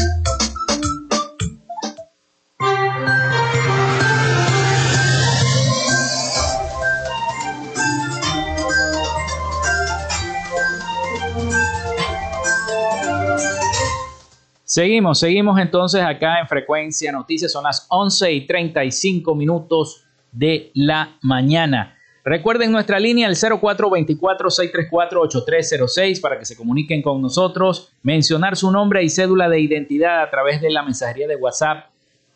Seguimos, 14.65 15.21
seguimos 15.21 15.59
entonces 15.59 16.01
acá 16.01 16.41
en 16.41 16.49
Frecuencia 16.49 17.13
Noticias. 17.13 17.53
Son 17.53 17.65
las 17.65 17.87
11 17.91 18.33
y 18.33 18.47
35 18.47 19.35
minutos 19.35 20.05
de 20.33 20.71
la 20.75 21.19
mañana. 21.21 21.96
Recuerden 22.29 22.73
nuestra 22.73 22.99
línea 22.99 23.29
el 23.29 23.37
0424-634-8306 23.37 26.21
para 26.21 26.41
que 26.41 26.45
se 26.45 26.57
comuniquen 26.57 27.01
con 27.01 27.23
nosotros, 27.23 27.93
mencionar 28.03 28.57
su 28.57 28.73
nombre 28.73 29.05
y 29.05 29.11
cédula 29.11 29.49
de 29.49 29.61
identidad 29.61 30.23
a 30.23 30.29
través 30.29 30.61
de 30.61 30.73
la 30.73 30.83
mensajería 30.83 31.29
de 31.29 31.37
WhatsApp 31.37 31.87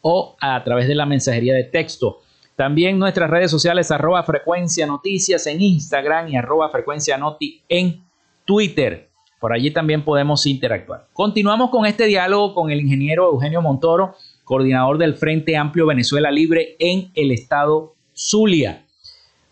o 0.00 0.36
a 0.40 0.62
través 0.62 0.86
de 0.86 0.94
la 0.94 1.06
mensajería 1.06 1.54
de 1.54 1.64
texto. 1.64 2.20
También 2.54 3.00
nuestras 3.00 3.28
redes 3.28 3.50
sociales 3.50 3.90
arroba 3.90 4.22
frecuencia 4.22 4.86
noticias 4.86 5.44
en 5.48 5.60
Instagram 5.60 6.28
y 6.28 6.36
arroba 6.36 6.68
frecuencia 6.68 7.18
noti 7.18 7.60
en 7.68 8.04
Twitter. 8.44 9.08
Por 9.40 9.52
allí 9.52 9.72
también 9.72 10.04
podemos 10.04 10.46
interactuar. 10.46 11.08
Continuamos 11.12 11.70
con 11.70 11.84
este 11.84 12.06
diálogo 12.06 12.54
con 12.54 12.70
el 12.70 12.78
ingeniero 12.78 13.32
Eugenio 13.32 13.60
Montoro, 13.60 14.14
coordinador 14.44 14.98
del 14.98 15.16
Frente 15.16 15.56
Amplio 15.56 15.86
Venezuela 15.86 16.30
Libre 16.30 16.76
en 16.78 17.10
el 17.16 17.32
estado 17.32 17.96
Zulia. 18.14 18.84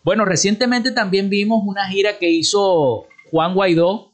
Bueno, 0.09 0.25
recientemente 0.25 0.91
también 0.91 1.29
vimos 1.29 1.61
una 1.63 1.87
gira 1.87 2.17
que 2.17 2.31
hizo 2.31 3.05
Juan 3.29 3.53
Guaidó 3.53 4.09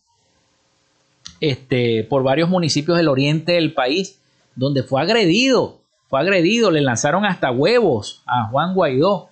este, 1.40 2.04
por 2.04 2.22
varios 2.22 2.50
municipios 2.50 2.98
del 2.98 3.08
oriente 3.08 3.54
del 3.54 3.74
país, 3.74 4.20
donde 4.58 4.84
fue 4.84 5.02
agredido, 5.02 5.80
fue 6.10 6.20
agredido, 6.20 6.70
le 6.70 6.82
lanzaron 6.82 7.24
hasta 7.24 7.50
huevos 7.50 8.22
a 8.26 8.50
Juan 8.50 8.74
Guaidó. 8.74 9.30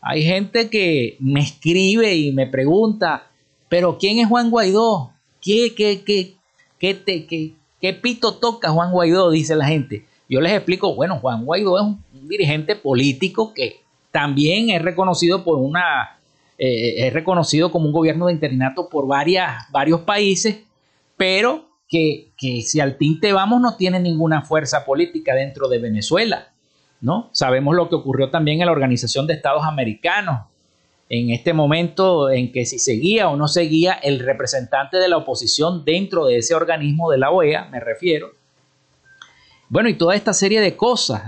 Hay 0.00 0.22
gente 0.22 0.70
que 0.70 1.16
me 1.18 1.40
escribe 1.40 2.14
y 2.14 2.30
me 2.30 2.46
pregunta, 2.46 3.26
pero 3.68 3.98
¿quién 3.98 4.20
es 4.20 4.28
Juan 4.28 4.52
Guaidó? 4.52 5.10
¿Qué, 5.42 5.74
qué, 5.74 6.04
qué, 6.04 6.36
qué, 6.78 6.94
te, 6.94 7.26
qué, 7.26 7.56
qué 7.80 7.92
pito 7.92 8.34
toca 8.34 8.70
Juan 8.70 8.92
Guaidó? 8.92 9.32
Dice 9.32 9.56
la 9.56 9.66
gente. 9.66 10.06
Yo 10.28 10.40
les 10.40 10.52
explico, 10.52 10.94
bueno, 10.94 11.18
Juan 11.18 11.44
Guaidó 11.44 11.76
es 11.76 11.84
un 11.84 12.28
dirigente 12.28 12.76
político 12.76 13.52
que 13.52 13.83
también 14.14 14.70
es 14.70 14.80
reconocido 14.80 15.42
por 15.42 15.58
una, 15.58 16.20
eh, 16.56 17.04
es 17.08 17.12
reconocido 17.12 17.72
como 17.72 17.86
un 17.86 17.92
gobierno 17.92 18.28
de 18.28 18.32
interinato 18.32 18.88
por 18.88 19.08
varias, 19.08 19.68
varios 19.72 20.02
países, 20.02 20.58
pero 21.16 21.64
que, 21.88 22.30
que, 22.38 22.62
si 22.62 22.78
al 22.78 22.96
tinte 22.96 23.32
vamos 23.32 23.60
no 23.60 23.76
tiene 23.76 23.98
ninguna 23.98 24.42
fuerza 24.42 24.84
política 24.84 25.34
dentro 25.34 25.68
de 25.68 25.80
Venezuela. 25.80 26.52
¿no? 27.00 27.28
Sabemos 27.32 27.74
lo 27.74 27.88
que 27.88 27.96
ocurrió 27.96 28.30
también 28.30 28.60
en 28.60 28.66
la 28.66 28.72
Organización 28.72 29.26
de 29.26 29.34
Estados 29.34 29.64
Americanos, 29.64 30.42
en 31.08 31.30
este 31.30 31.52
momento 31.52 32.30
en 32.30 32.52
que 32.52 32.66
si 32.66 32.78
seguía 32.78 33.28
o 33.28 33.36
no 33.36 33.48
seguía 33.48 33.94
el 33.94 34.20
representante 34.20 34.98
de 34.98 35.08
la 35.08 35.16
oposición 35.16 35.84
dentro 35.84 36.26
de 36.26 36.36
ese 36.36 36.54
organismo 36.54 37.10
de 37.10 37.18
la 37.18 37.32
OEA, 37.32 37.64
me 37.64 37.80
refiero. 37.80 38.30
Bueno, 39.68 39.88
y 39.88 39.94
toda 39.94 40.14
esta 40.14 40.32
serie 40.32 40.60
de 40.60 40.76
cosas 40.76 41.24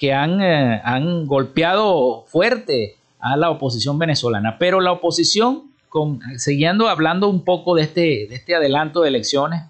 que 0.00 0.14
han, 0.14 0.40
eh, 0.40 0.80
han 0.82 1.26
golpeado 1.26 2.24
fuerte 2.26 2.96
a 3.20 3.36
la 3.36 3.50
oposición 3.50 3.98
venezolana. 3.98 4.56
Pero 4.58 4.80
la 4.80 4.92
oposición, 4.92 5.70
con, 5.90 6.20
siguiendo 6.38 6.88
hablando 6.88 7.28
un 7.28 7.44
poco 7.44 7.74
de 7.74 7.82
este, 7.82 8.00
de 8.00 8.34
este 8.34 8.54
adelanto 8.54 9.02
de 9.02 9.08
elecciones 9.08 9.62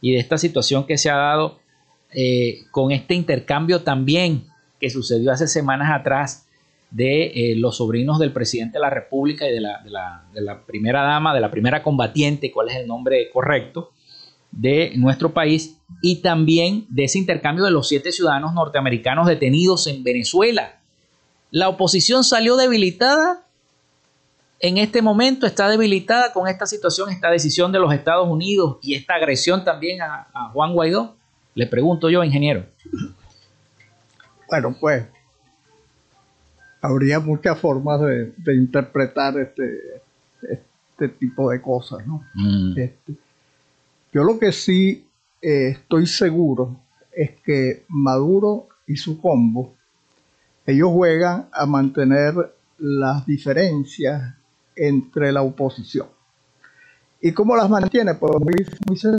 y 0.00 0.12
de 0.12 0.18
esta 0.18 0.38
situación 0.38 0.86
que 0.86 0.98
se 0.98 1.08
ha 1.08 1.16
dado 1.16 1.60
eh, 2.12 2.64
con 2.72 2.90
este 2.90 3.14
intercambio 3.14 3.82
también 3.82 4.48
que 4.80 4.90
sucedió 4.90 5.30
hace 5.30 5.46
semanas 5.46 5.92
atrás 5.92 6.48
de 6.90 7.26
eh, 7.26 7.54
los 7.56 7.76
sobrinos 7.76 8.18
del 8.18 8.32
presidente 8.32 8.78
de 8.78 8.82
la 8.82 8.90
República 8.90 9.48
y 9.48 9.52
de 9.52 9.60
la, 9.60 9.82
de, 9.84 9.90
la, 9.90 10.24
de 10.32 10.40
la, 10.40 10.66
primera 10.66 11.02
dama, 11.02 11.32
de 11.32 11.40
la 11.40 11.50
primera 11.50 11.82
combatiente, 11.82 12.50
cuál 12.50 12.70
es 12.70 12.76
el 12.76 12.88
nombre 12.88 13.30
correcto, 13.32 13.92
de 14.56 14.92
nuestro 14.96 15.32
país 15.34 15.76
y 16.00 16.22
también 16.22 16.86
de 16.88 17.04
ese 17.04 17.18
intercambio 17.18 17.64
de 17.64 17.70
los 17.70 17.88
siete 17.88 18.10
ciudadanos 18.10 18.54
norteamericanos 18.54 19.26
detenidos 19.26 19.86
en 19.86 20.02
Venezuela. 20.02 20.80
La 21.50 21.68
oposición 21.68 22.24
salió 22.24 22.56
debilitada. 22.56 23.44
En 24.58 24.78
este 24.78 25.02
momento 25.02 25.46
está 25.46 25.68
debilitada 25.68 26.32
con 26.32 26.48
esta 26.48 26.64
situación, 26.64 27.10
esta 27.10 27.30
decisión 27.30 27.70
de 27.70 27.78
los 27.78 27.92
Estados 27.92 28.26
Unidos 28.26 28.78
y 28.80 28.94
esta 28.94 29.14
agresión 29.14 29.62
también 29.62 30.00
a, 30.00 30.50
Juan 30.54 30.72
Guaidó. 30.72 31.16
Le 31.54 31.66
pregunto 31.66 32.08
yo, 32.08 32.24
ingeniero. 32.24 32.64
Bueno, 34.48 34.74
pues 34.80 35.04
habría 36.80 37.20
muchas 37.20 37.58
formas 37.58 38.00
de, 38.00 38.54
interpretar 38.54 39.38
este, 39.38 40.02
este 40.48 41.08
tipo 41.08 41.50
de 41.50 41.60
cosas, 41.60 42.06
¿no? 42.06 42.22
Mm. 42.34 42.78
Este, 42.78 43.14
yo 44.16 44.24
lo 44.24 44.38
que 44.38 44.50
sí 44.50 45.06
eh, 45.42 45.68
estoy 45.72 46.06
seguro 46.06 46.74
es 47.12 47.32
que 47.44 47.84
Maduro 47.88 48.68
y 48.86 48.96
su 48.96 49.20
combo, 49.20 49.74
ellos 50.64 50.88
juegan 50.90 51.50
a 51.52 51.66
mantener 51.66 52.34
las 52.78 53.26
diferencias 53.26 54.34
entre 54.74 55.32
la 55.32 55.42
oposición. 55.42 56.06
¿Y 57.20 57.30
cómo 57.32 57.54
las 57.56 57.68
mantiene? 57.68 58.14
Pues 58.14 58.32
muy, 58.40 58.66
muy 58.86 58.96
sencillo. 58.96 59.18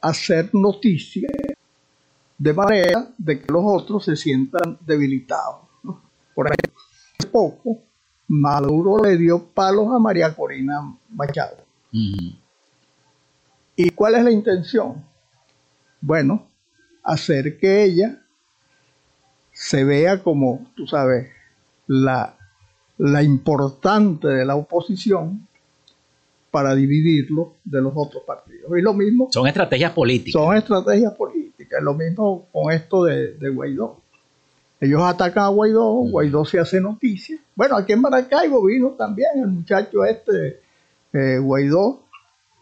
Hacer 0.00 0.50
noticias 0.52 1.32
de 2.38 2.52
manera 2.52 3.08
de 3.18 3.40
que 3.40 3.52
los 3.52 3.62
otros 3.64 4.04
se 4.04 4.14
sientan 4.14 4.78
debilitados. 4.86 5.62
Por 6.32 6.46
ejemplo, 6.46 6.80
hace 7.18 7.28
poco 7.28 7.80
Maduro 8.28 9.02
le 9.02 9.16
dio 9.16 9.44
palos 9.46 9.88
a 9.92 9.98
María 9.98 10.32
Corina 10.32 10.96
Machado. 11.10 11.56
¿Y 13.76 13.90
cuál 13.90 14.14
es 14.16 14.24
la 14.24 14.30
intención? 14.30 15.04
Bueno, 16.00 16.46
hacer 17.02 17.58
que 17.58 17.84
ella 17.84 18.22
se 19.52 19.84
vea 19.84 20.22
como, 20.22 20.66
tú 20.74 20.86
sabes, 20.86 21.30
la, 21.86 22.36
la 22.98 23.22
importante 23.22 24.28
de 24.28 24.44
la 24.44 24.56
oposición 24.56 25.46
para 26.52 26.74
dividirlo 26.74 27.54
de 27.64 27.80
los 27.80 27.92
otros 27.96 28.24
partidos. 28.24 28.70
Y 28.78 28.82
lo 28.82 28.92
mismo... 28.92 29.28
Son 29.32 29.46
estrategias 29.46 29.92
políticas. 29.92 30.40
Son 30.40 30.54
estrategias 30.54 31.14
políticas. 31.14 31.82
Lo 31.82 31.94
mismo 31.94 32.46
con 32.52 32.70
esto 32.70 33.04
de, 33.04 33.48
Guaidó. 33.48 34.00
Ellos 34.78 35.00
atacan 35.02 35.44
a 35.44 35.48
Guaidó, 35.48 35.92
Guaidó 36.10 36.44
se 36.44 36.58
hace 36.58 36.80
noticia. 36.80 37.38
Bueno, 37.54 37.76
aquí 37.76 37.92
en 37.92 38.02
Maracaibo 38.02 38.64
vino 38.64 38.90
también 38.90 39.30
el 39.36 39.46
muchacho 39.46 40.04
este, 40.04 40.60
eh, 41.12 41.38
Guaidó, 41.38 42.01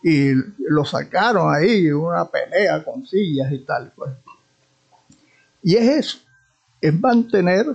y 0.03 0.33
lo 0.59 0.85
sacaron 0.85 1.55
ahí, 1.55 1.91
una 1.91 2.25
pelea 2.25 2.83
con 2.85 3.07
sillas 3.07 3.53
y 3.53 3.59
tal. 3.61 3.93
Pues. 3.95 4.11
Y 5.63 5.77
es 5.77 5.89
eso, 5.89 6.19
es 6.81 6.99
mantener, 6.99 7.67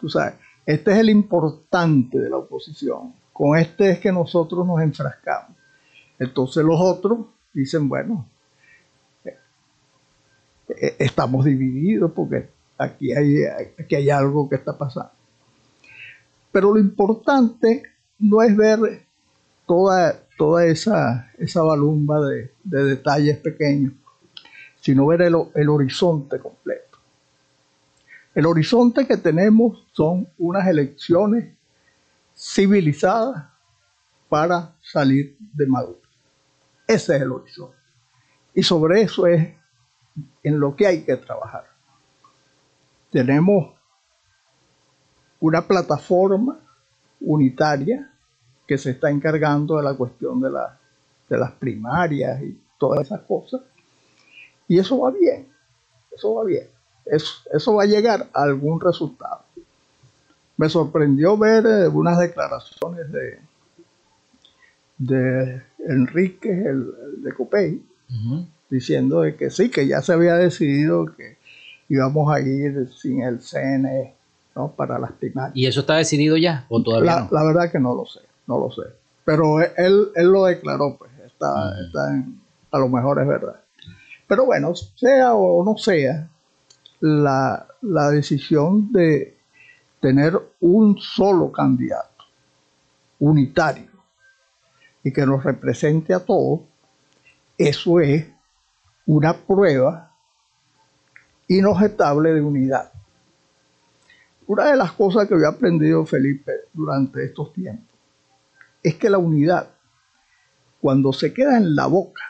tú 0.00 0.08
sabes, 0.08 0.34
este 0.66 0.92
es 0.92 0.98
el 0.98 1.10
importante 1.10 2.18
de 2.18 2.30
la 2.30 2.36
oposición. 2.36 3.14
Con 3.32 3.56
este 3.56 3.90
es 3.90 3.98
que 3.98 4.12
nosotros 4.12 4.66
nos 4.66 4.80
enfrascamos. 4.82 5.56
Entonces 6.18 6.62
los 6.62 6.78
otros 6.78 7.26
dicen, 7.54 7.88
bueno, 7.88 8.28
eh, 9.24 9.38
eh, 10.68 10.96
estamos 10.98 11.46
divididos 11.46 12.12
porque 12.12 12.50
aquí 12.76 13.12
hay, 13.12 13.44
aquí 13.78 13.94
hay 13.94 14.10
algo 14.10 14.48
que 14.48 14.56
está 14.56 14.76
pasando. 14.76 15.12
Pero 16.52 16.74
lo 16.74 16.78
importante 16.80 17.84
no 18.18 18.42
es 18.42 18.54
ver 18.56 19.06
toda, 19.66 20.20
toda 20.40 20.64
esa, 20.64 21.30
esa 21.36 21.60
balumba 21.60 22.18
de, 22.26 22.50
detalles 22.64 23.36
pequeños, 23.40 23.92
sino 24.80 25.04
ver 25.04 25.20
el, 25.20 25.36
el 25.54 25.68
horizonte 25.68 26.38
completo. 26.38 26.96
El 28.34 28.46
horizonte 28.46 29.06
que 29.06 29.18
tenemos 29.18 29.86
son 29.92 30.26
unas 30.38 30.66
elecciones 30.66 31.54
civilizadas 32.34 33.50
para 34.30 34.74
salir 34.80 35.36
de 35.38 35.66
Maduro. 35.66 36.00
Ese 36.88 37.16
es 37.16 37.20
el 37.20 37.32
horizonte. 37.32 37.76
Y 38.54 38.62
sobre 38.62 39.02
eso 39.02 39.26
es 39.26 39.46
en 40.42 40.58
lo 40.58 40.74
que 40.74 40.86
hay 40.86 41.04
que 41.04 41.16
trabajar. 41.16 41.66
Tenemos 43.10 43.74
una 45.38 45.60
plataforma 45.68 46.58
unitaria 47.20 48.09
que 48.70 48.78
se 48.78 48.92
está 48.92 49.10
encargando 49.10 49.76
de 49.76 49.82
la 49.82 49.94
cuestión 49.94 50.40
de, 50.40 50.48
de 51.28 51.38
las 51.38 51.50
primarias 51.52 52.40
y 52.40 52.56
todas 52.78 53.06
esas 53.06 53.20
cosas. 53.22 53.60
Y 54.68 54.78
eso 54.78 55.00
va 55.00 55.10
bien, 55.10 55.48
eso 56.12 56.34
va 56.34 56.44
bien 56.44 56.68
eso, 57.10 57.74
va 57.74 57.84
a 57.84 57.86
llegar 57.86 58.28
a 58.32 58.42
algún 58.42 58.80
resultado. 58.80 59.42
Me 60.56 60.68
sorprendió 60.68 61.36
ver 61.36 61.64
eh, 61.66 61.88
unas 61.88 62.18
declaraciones 62.18 63.10
de, 63.10 63.38
de 64.98 65.62
Enrique, 65.88 66.50
el, 66.50 67.22
de 67.22 67.32
Copey, 67.32 67.82
diciendo 68.68 69.22
de 69.22 69.36
que 69.36 69.50
sí, 69.50 69.70
que 69.70 69.86
ya 69.86 70.02
se 70.02 70.12
había 70.12 70.34
decidido 70.34 71.06
que 71.16 71.36
íbamos 71.88 72.32
a 72.32 72.40
ir 72.40 72.88
sin 72.92 73.22
el 73.22 73.40
CNE 73.40 74.14
¿no? 74.54 74.72
para 74.72 74.98
las 74.98 75.12
primarias. 75.12 75.56
¿Y 75.56 75.66
eso 75.66 75.80
está 75.80 75.96
decidido 75.96 76.36
ya 76.36 76.66
o 76.68 76.82
todavía 76.82 77.14
la, 77.14 77.20
no? 77.22 77.28
La 77.32 77.44
verdad 77.44 77.72
que 77.72 77.78
no 77.78 77.94
lo 77.94 78.04
sé, 78.06 78.20
no 78.46 78.58
lo 78.58 78.70
sé. 78.70 78.82
Pero 79.24 79.60
él, 79.60 80.10
él 80.14 80.26
lo 80.26 80.44
declaró, 80.44 80.96
pues 80.98 81.10
está, 81.24 81.72
a 82.70 82.78
lo 82.78 82.88
mejor 82.88 83.20
es 83.20 83.28
verdad. 83.28 83.60
Pero 84.26 84.44
bueno, 84.44 84.74
sea 84.74 85.34
o 85.34 85.64
no 85.64 85.76
sea, 85.76 86.28
la, 87.00 87.66
decisión 88.10 88.92
de 88.92 89.38
tener 90.00 90.38
un 90.60 90.98
solo 90.98 91.50
candidato, 91.50 92.24
unitario, 93.18 93.90
y 95.02 95.12
que 95.12 95.26
nos 95.26 95.42
represente 95.42 96.14
a 96.14 96.20
todos, 96.20 96.60
eso 97.56 98.00
es 98.00 98.26
una 99.06 99.34
prueba 99.34 100.12
inobjetable 101.48 102.34
de 102.34 102.40
unidad. 102.40 102.92
Una 104.46 104.70
de 104.70 104.76
las 104.76 104.92
cosas 104.92 105.26
que 105.26 105.34
yo 105.34 105.40
he 105.40 105.46
aprendido, 105.46 106.04
Felipe, 106.04 106.52
durante 106.72 107.24
estos 107.24 107.52
tiempos, 107.52 107.89
es 108.82 108.94
que 108.96 109.10
la 109.10 109.18
unidad, 109.18 109.70
cuando 110.80 111.12
se 111.12 111.32
queda 111.32 111.56
en 111.56 111.74
la 111.74 111.86
boca, 111.86 112.22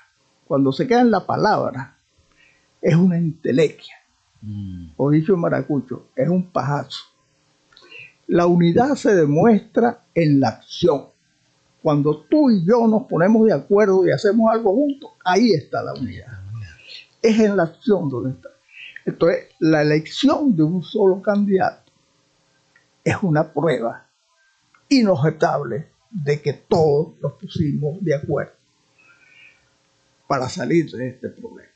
cuando 0.46 0.72
se 0.72 0.86
queda 0.86 1.01
en 1.01 1.11
la 1.11 1.26
palabra, 1.26 1.96
es 2.82 2.94
una 2.96 3.16
entelequia 3.16 3.94
o 4.96 5.11
dicho 5.11 5.34
en 5.34 5.40
maracucho, 5.40 6.07
es 6.16 6.28
un 6.28 6.51
pajazo. 6.51 7.05
La 8.26 8.46
unidad 8.46 8.94
se 8.94 9.14
demuestra 9.14 10.05
en 10.14 10.40
la 10.40 10.48
acción. 10.48 11.07
Cuando 11.82 12.22
tú 12.22 12.51
y 12.51 12.64
yo 12.64 12.86
nos 12.86 13.05
ponemos 13.05 13.46
de 13.46 13.53
acuerdo 13.53 14.07
y 14.07 14.12
hacemos 14.12 14.51
algo 14.53 14.72
juntos, 14.74 15.11
ahí 15.24 15.51
está 15.53 15.82
la 15.82 15.94
unidad. 15.94 16.26
Es 17.22 17.38
en 17.38 17.57
la 17.57 17.64
acción 17.64 18.09
donde 18.09 18.30
está. 18.30 18.48
Entonces, 19.05 19.48
la 19.59 19.82
elección 19.82 20.55
de 20.57 20.62
un 20.62 20.82
solo 20.82 21.20
candidato 21.20 21.90
es 23.03 23.16
una 23.22 23.53
prueba 23.53 24.07
inobjetable 24.88 25.88
de 26.11 26.40
que 26.40 26.52
todos 26.52 27.18
nos 27.20 27.34
pusimos 27.34 28.02
de 28.02 28.14
acuerdo 28.14 28.52
para 30.26 30.48
salir 30.48 30.90
de 30.90 31.08
este 31.08 31.28
problema. 31.28 31.70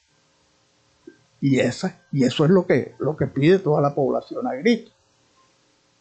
Y, 1.40 1.58
esa, 1.58 2.02
y 2.12 2.24
eso 2.24 2.44
es 2.44 2.50
lo 2.50 2.66
que, 2.66 2.94
lo 2.98 3.16
que 3.16 3.26
pide 3.26 3.58
toda 3.58 3.82
la 3.82 3.94
población 3.94 4.46
a 4.46 4.54
grito. 4.54 4.90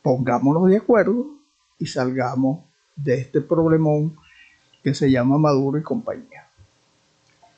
Pongámonos 0.02 0.70
de 0.70 0.78
acuerdo 0.78 1.28
y 1.80 1.86
salgamos 1.86 2.64
de 2.96 3.16
este 3.16 3.42
problemón 3.42 4.16
que 4.84 4.94
se 4.94 5.10
llama 5.10 5.38
Maduro 5.38 5.78
y 5.78 5.84
compañía. 5.84 6.48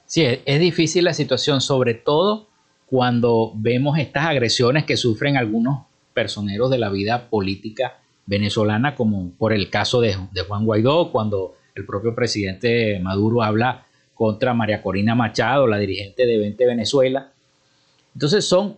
Sí, 0.05 0.23
es, 0.23 0.59
difícil 0.59 1.03
la 1.03 1.13
situación, 1.13 1.61
sobre 1.61 1.95
todo 1.95 2.47
cuando 2.85 3.51
vemos 3.55 3.97
estas 3.97 4.25
agresiones 4.25 4.85
que 4.85 4.97
sufren 4.97 5.35
algunos 5.35 5.85
personeros 6.13 6.69
de 6.69 6.77
la 6.77 6.89
vida 6.89 7.29
política 7.29 7.99
venezolana, 8.25 8.95
como 8.95 9.31
por 9.37 9.53
el 9.53 9.69
caso 9.69 10.01
de, 10.01 10.17
Juan 10.47 10.65
Guaidó, 10.65 11.11
cuando 11.11 11.55
el 11.75 11.85
propio 11.85 12.15
presidente 12.15 12.99
Maduro 12.99 13.43
habla 13.43 13.85
contra 14.13 14.53
María 14.53 14.81
Corina 14.81 15.15
Machado, 15.15 15.67
la 15.67 15.77
dirigente 15.77 16.25
de 16.25 16.37
20 16.37 16.65
Venezuela, 16.65 17.31
entonces 18.13 18.45
son, 18.45 18.77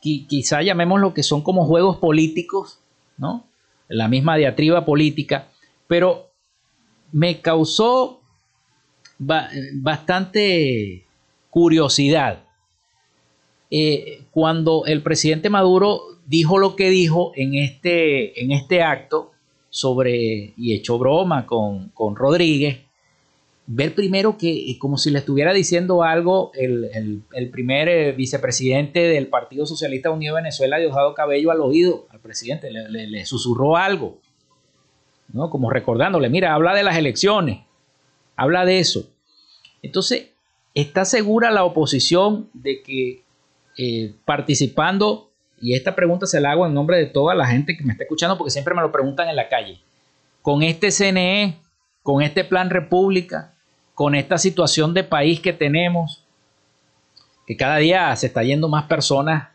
quizá 0.00 0.62
llamemos 0.62 1.00
lo 1.00 1.12
que 1.12 1.22
son 1.22 1.42
como 1.42 1.66
juegos 1.66 1.98
políticos, 1.98 2.80
¿no? 3.18 3.44
La 3.88 4.08
misma 4.08 4.36
diatriba 4.36 4.84
política, 4.84 5.48
pero 5.86 6.30
me 7.12 7.40
causó 7.40 8.20
bastante 9.18 11.04
curiosidad 11.50 12.44
eh, 13.70 14.22
cuando 14.30 14.84
el 14.86 15.02
presidente 15.02 15.50
Maduro 15.50 16.17
dijo 16.28 16.58
lo 16.58 16.76
que 16.76 16.90
dijo 16.90 17.32
en 17.34 17.54
este, 17.54 18.40
en 18.42 18.52
este 18.52 18.82
acto 18.82 19.32
sobre, 19.70 20.52
y 20.56 20.74
echó 20.74 20.98
broma 20.98 21.46
con, 21.46 21.88
con 21.88 22.14
Rodríguez, 22.14 22.80
ver 23.66 23.94
primero 23.94 24.36
que, 24.38 24.76
como 24.78 24.98
si 24.98 25.10
le 25.10 25.18
estuviera 25.18 25.52
diciendo 25.52 26.02
algo 26.02 26.52
el, 26.54 27.22
primer 27.50 27.88
eh, 27.88 28.12
vicepresidente 28.12 29.00
del 29.00 29.28
Partido 29.28 29.66
Socialista 29.66 30.10
Unido 30.10 30.34
de 30.34 30.42
Venezuela, 30.42 30.78
Diosdado 30.78 31.14
Cabello, 31.14 31.50
al 31.50 31.60
oído 31.60 32.06
al 32.10 32.20
presidente, 32.20 32.70
le, 32.70 33.26
susurró 33.26 33.76
algo, 33.76 34.18
¿no? 35.32 35.48
Como 35.50 35.70
recordándole, 35.70 36.28
mira, 36.28 36.54
habla 36.54 36.74
de 36.74 36.82
las 36.82 36.96
elecciones, 36.96 37.60
habla 38.36 38.64
de 38.64 38.80
eso. 38.80 39.08
Entonces, 39.82 40.28
¿está 40.74 41.04
segura 41.04 41.50
la 41.50 41.64
oposición 41.64 42.50
de 42.52 42.82
que 42.82 43.22
eh, 43.78 44.14
participando, 44.24 45.27
y 45.60 45.74
esta 45.74 45.94
pregunta 45.94 46.26
se 46.26 46.40
la 46.40 46.52
hago 46.52 46.66
en 46.66 46.74
nombre 46.74 46.96
de 46.98 47.06
toda 47.06 47.34
la 47.34 47.46
gente 47.46 47.76
que 47.76 47.84
me 47.84 47.92
está 47.92 48.04
escuchando, 48.04 48.36
porque 48.38 48.50
siempre 48.50 48.74
me 48.74 48.82
lo 48.82 48.92
preguntan 48.92 49.28
en 49.28 49.36
la 49.36 49.48
calle, 49.48 49.80
con 50.42 50.62
este 50.62 50.90
CNE, 50.90 51.58
con 52.02 52.22
este 52.22 52.44
plan 52.44 52.70
República, 52.70 53.54
con 53.94 54.14
esta 54.14 54.38
situación 54.38 54.94
de 54.94 55.04
país 55.04 55.40
que 55.40 55.52
tenemos, 55.52 56.24
que 57.46 57.56
cada 57.56 57.78
día 57.78 58.14
se 58.16 58.28
está 58.28 58.42
yendo 58.42 58.68
más 58.68 58.84
personas 58.84 59.48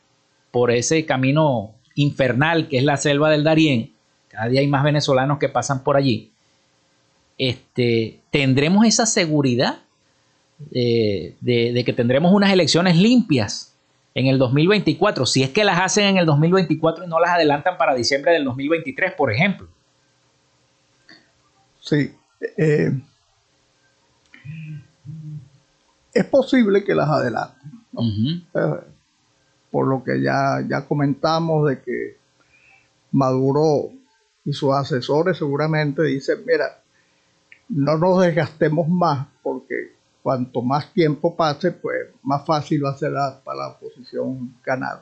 por 0.51 0.71
ese 0.71 1.05
camino 1.05 1.71
infernal 1.95 2.67
que 2.67 2.79
es 2.79 2.83
la 2.83 2.97
selva 2.97 3.29
del 3.29 3.43
Darién, 3.43 3.93
cada 4.27 4.47
día 4.47 4.61
hay 4.61 4.67
más 4.67 4.83
venezolanos 4.83 5.39
que 5.39 5.49
pasan 5.49 5.83
por 5.83 5.95
allí, 5.95 6.31
este, 7.37 8.19
tendremos 8.31 8.85
esa 8.85 9.05
seguridad 9.05 9.79
de, 10.69 11.35
de, 11.41 11.83
que 11.83 11.93
tendremos 11.93 12.31
unas 12.31 12.51
elecciones 12.51 12.97
limpias 12.97 13.72
en 14.15 14.27
el 14.27 14.37
2024, 14.37 15.25
si 15.25 15.43
es 15.43 15.49
que 15.49 15.63
las 15.63 15.79
hacen 15.79 16.05
en 16.05 16.17
el 16.17 16.25
2024 16.25 17.05
y 17.05 17.07
no 17.07 17.19
las 17.19 17.31
adelantan 17.31 17.77
para 17.77 17.95
diciembre 17.95 18.31
del 18.33 18.43
2023, 18.45 19.13
por 19.13 19.31
ejemplo. 19.31 19.67
Sí. 21.79 22.13
Eh, 22.57 22.91
es 26.13 26.25
posible 26.25 26.83
que 26.83 26.93
las 26.93 27.09
adelanten. 27.09 27.71
Eh, 28.53 28.79
por 29.71 29.87
lo 29.87 30.03
que 30.03 30.21
ya, 30.21 30.63
ya 30.67 30.85
comentamos 30.85 31.67
de 31.67 31.81
que 31.81 32.17
Maduro 33.11 33.91
y 34.45 34.53
sus 34.53 34.73
asesores 34.73 35.37
seguramente 35.37 36.03
dicen, 36.03 36.39
mira, 36.45 36.81
no 37.69 37.97
nos 37.97 38.21
desgastemos 38.21 38.87
más 38.87 39.27
porque 39.41 39.95
cuanto 40.23 40.61
más 40.61 40.91
tiempo 40.93 41.35
pase, 41.35 41.71
pues 41.71 42.07
más 42.23 42.45
fácil 42.45 42.85
va 42.85 42.91
a 42.91 42.97
ser 42.97 43.11
para 43.43 43.57
la 43.59 43.67
oposición 43.69 44.55
ganar. 44.63 45.01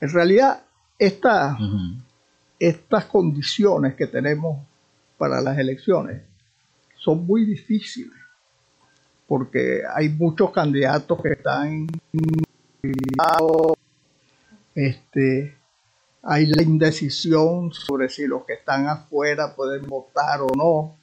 En 0.00 0.12
realidad, 0.12 0.64
esta, 0.98 1.56
estas 2.58 3.04
condiciones 3.06 3.94
que 3.94 4.08
tenemos 4.08 4.58
para 5.16 5.40
las 5.40 5.56
elecciones 5.56 6.22
son 6.96 7.24
muy 7.24 7.44
difíciles 7.44 8.18
porque 9.26 9.82
hay 9.94 10.08
muchos 10.10 10.50
candidatos 10.50 11.22
que 11.22 11.32
están 11.32 11.86
este, 14.74 15.56
hay 16.22 16.46
la 16.46 16.62
indecisión 16.62 17.72
sobre 17.72 18.08
si 18.08 18.26
los 18.26 18.44
que 18.44 18.54
están 18.54 18.88
afuera 18.88 19.54
pueden 19.54 19.88
votar 19.88 20.40
o 20.42 20.48
no, 20.56 20.96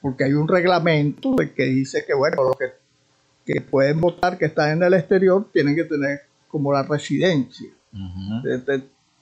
porque 0.00 0.24
hay 0.24 0.32
un 0.32 0.48
reglamento 0.48 1.34
que 1.36 1.64
dice 1.64 2.04
que, 2.06 2.14
bueno, 2.14 2.44
los 2.44 2.56
que, 2.56 3.60
pueden 3.60 4.00
votar, 4.00 4.38
que 4.38 4.46
están 4.46 4.70
en 4.72 4.82
el 4.82 4.94
exterior, 4.94 5.48
tienen 5.52 5.76
que 5.76 5.84
tener 5.84 6.22
como 6.48 6.72
la 6.72 6.82
residencia. 6.82 7.70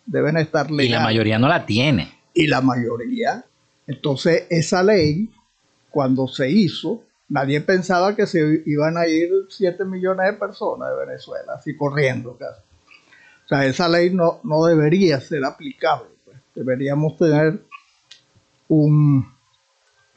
deben 0.07 0.37
estar 0.39 0.71
legales. 0.71 0.91
Y 0.91 0.93
la 0.93 1.01
mayoría 1.01 1.39
no 1.39 1.49
la 1.49 1.67
tiene. 1.67 2.13
Y 2.33 2.47
la 2.47 2.61
mayoría. 2.61 3.45
Entonces, 3.87 4.47
esa 4.51 4.83
ley, 4.83 5.31
cuando 5.91 6.27
se 6.27 6.51
hizo, 6.51 7.03
nadie 7.29 7.61
pensaba 7.61 8.17
que 8.17 8.27
se 8.27 8.63
iban 8.67 8.97
a 8.97 9.07
ir 9.07 9.31
7 9.49 9.85
millones 9.85 10.33
de 10.33 10.39
personas 10.39 10.91
de 10.91 11.07
Venezuela, 11.07 11.55
así 11.59 11.77
corriendo 11.77 12.37
casi. 12.37 12.61
O 13.45 13.49
sea, 13.49 13.67
esa 13.67 13.89
ley 13.89 14.11
no, 14.11 14.41
no 14.43 14.65
debería 14.65 15.21
ser 15.21 15.45
aplicable. 15.45 16.09
Pues. 16.25 16.39
Deberíamos 16.55 17.17
tener 17.19 17.61
un, 18.69 19.34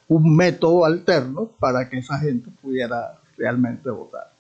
un 0.08 0.36
método 0.36 0.86
alterno 0.86 1.52
para 1.60 1.90
que 1.90 1.98
esa 1.98 2.18
gente 2.20 2.50
pudiera 2.62 3.20
realmente 3.38 3.90
votar. 3.90 4.32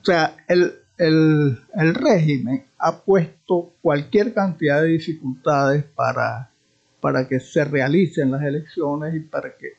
O 0.00 0.04
sea, 0.04 0.36
el, 0.48 0.72
el, 0.98 1.94
régimen 1.94 2.66
ha 2.78 2.96
puesto 3.00 3.74
cualquier 3.82 4.32
cantidad 4.32 4.82
de 4.82 4.88
dificultades 4.88 5.84
para, 5.84 6.50
para 7.00 7.26
que 7.26 7.40
se 7.40 7.64
realicen 7.64 8.30
las 8.30 8.42
elecciones 8.42 9.14
y 9.14 9.20
para 9.20 9.56
que... 9.56 9.72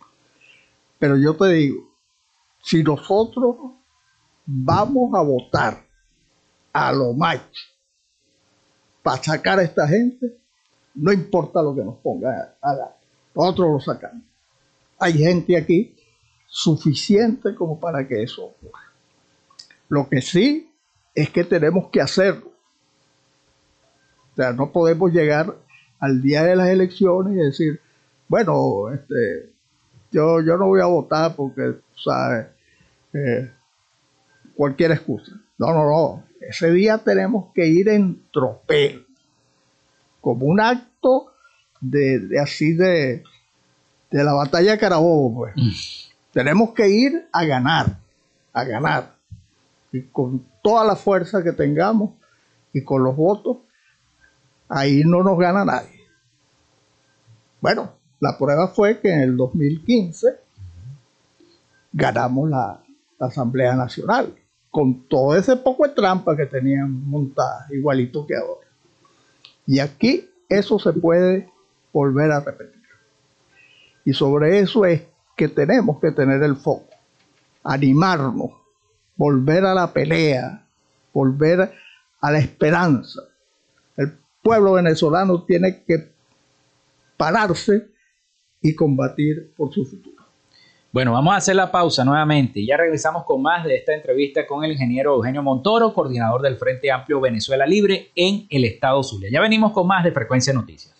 Pero 0.99 1.18
yo 1.18 1.36
te 1.36 1.47
digo, 1.49 1.95
si 2.61 2.84
nosotros 2.84 3.55
vamos 4.45 5.13
a 5.13 5.22
votar 5.22 5.84
a 6.74 6.91
lo 6.91 7.13
macho 7.13 7.61
para 9.01 9.24
sacar 9.24 9.59
a 9.59 9.63
esta 9.63 9.88
gente, 9.88 10.38
no 10.95 11.13
importa 11.13 11.61
lo 11.61 11.74
que 11.74 11.84
nos 11.84 11.95
ponga 11.97 12.55
a 12.61 12.76
dar, 12.76 12.96
nosotros 13.38 13.71
lo 13.71 13.79
sacamos. 13.79 14.23
Hay 14.99 15.13
gente 15.13 15.55
aquí 15.55 15.95
suficiente 16.47 17.53
como 17.53 17.79
para 17.79 18.07
que 18.07 18.23
eso 18.23 18.45
ocurra. 18.45 18.81
Lo 19.89 20.09
que 20.09 20.21
sí 20.21 20.73
es 21.13 21.29
que 21.29 21.43
tenemos 21.43 21.89
que 21.91 22.01
hacerlo. 22.01 22.51
O 24.33 24.35
sea, 24.35 24.53
no 24.53 24.71
podemos 24.71 25.11
llegar 25.11 25.55
al 25.99 26.21
día 26.21 26.43
de 26.43 26.55
las 26.55 26.69
elecciones 26.69 27.33
y 27.33 27.38
decir, 27.38 27.79
bueno, 28.27 28.91
este, 28.91 29.51
yo, 30.11 30.41
yo 30.41 30.57
no 30.57 30.67
voy 30.67 30.81
a 30.81 30.85
votar 30.85 31.35
porque, 31.35 31.75
¿sabes? 31.95 32.47
Eh, 33.13 33.51
cualquier 34.55 34.91
excusa. 34.91 35.33
No, 35.59 35.73
no, 35.73 35.85
no. 35.85 36.23
Ese 36.41 36.71
día 36.71 36.97
tenemos 36.97 37.51
que 37.53 37.67
ir 37.67 37.89
en 37.89 38.23
tropel, 38.31 39.05
como 40.21 40.47
un 40.47 40.59
acto 40.59 41.33
de, 41.82 42.39
así 42.41 42.73
de, 42.73 43.23
de 44.11 44.23
la 44.23 44.34
batalla 44.34 44.71
de 44.71 44.78
Carabobo, 44.78 45.36
pues. 45.36 45.53
Mm. 45.55 45.71
Tenemos 46.34 46.73
que 46.73 46.88
ir 46.89 47.28
a 47.32 47.45
ganar, 47.45 47.97
a 48.53 48.63
ganar. 48.63 49.15
Y 49.91 50.01
con 50.03 50.45
toda 50.61 50.86
la 50.86 50.95
fuerza 50.95 51.43
que 51.43 51.51
tengamos 51.51 52.11
y 52.73 52.84
con 52.84 53.03
los 53.03 53.15
votos, 53.15 53.57
ahí 54.69 55.03
no 55.03 55.23
nos 55.23 55.38
gana 55.39 55.65
nadie. 55.65 56.01
Bueno, 57.59 57.91
la 58.19 58.38
prueba 58.38 58.67
fue 58.67 58.99
que 58.99 59.11
en 59.11 59.21
el 59.21 59.38
2015 59.38 60.39
ganamos 61.93 62.49
la 62.49 62.84
Asamblea 63.19 63.75
Nacional 63.75 64.36
con 64.69 65.07
todo 65.07 65.36
ese 65.36 65.55
poco 65.55 65.88
de 65.88 65.95
trampa 65.95 66.36
que 66.36 66.45
tenían 66.45 66.91
montada, 67.09 67.65
igualito 67.71 68.28
que 68.28 68.36
ahora. 68.36 68.67
Y 69.65 69.80
aquí 69.80 70.30
eso 70.49 70.78
se 70.78 70.93
puede 70.93 71.49
volver 71.91 72.31
a 72.31 72.39
repetir. 72.39 72.81
Y 74.05 74.13
sobre 74.13 74.59
eso 74.59 74.85
es 74.85 75.03
que 75.35 75.47
tenemos 75.47 75.99
que 75.99 76.11
tener 76.11 76.41
el 76.43 76.55
foco, 76.55 76.89
animarnos, 77.63 78.51
volver 79.15 79.65
a 79.65 79.73
la 79.73 79.91
pelea, 79.91 80.65
volver 81.13 81.73
a 82.21 82.31
la 82.31 82.39
esperanza. 82.39 83.21
El 83.95 84.17
pueblo 84.41 84.73
venezolano 84.73 85.43
tiene 85.43 85.83
que 85.83 86.09
pararse 87.17 87.88
y 88.61 88.75
combatir 88.75 89.53
por 89.55 89.73
su 89.73 89.85
futuro. 89.85 90.17
Bueno, 90.91 91.11
vamos 91.11 91.33
a 91.33 91.38
hacer 91.38 91.55
la 91.55 91.69
pausa 91.69 92.03
nuevamente 92.05 92.59
y 92.59 92.67
ya 92.67 92.77
regresamos 92.77 93.23
con 93.25 93.41
más 93.41 93.65
de 93.65 93.75
esta 93.75 93.93
entrevista 93.93 94.47
con 94.47 94.63
el 94.63 94.71
ingeniero 94.71 95.15
Eugenio 95.15 95.43
Montoro, 95.43 95.93
coordinador 95.93 96.41
del 96.41 96.55
Frente 96.55 96.89
Amplio 96.91 97.19
Venezuela 97.19 97.67
Libre 97.67 98.11
en 98.15 98.47
el 98.49 98.63
estado 98.63 99.03
Zulia. 99.03 99.29
Ya 99.29 99.41
venimos 99.41 99.73
con 99.73 99.85
más 99.85 100.03
de 100.03 100.11
Frecuencia 100.11 100.53
Noticias. 100.53 100.95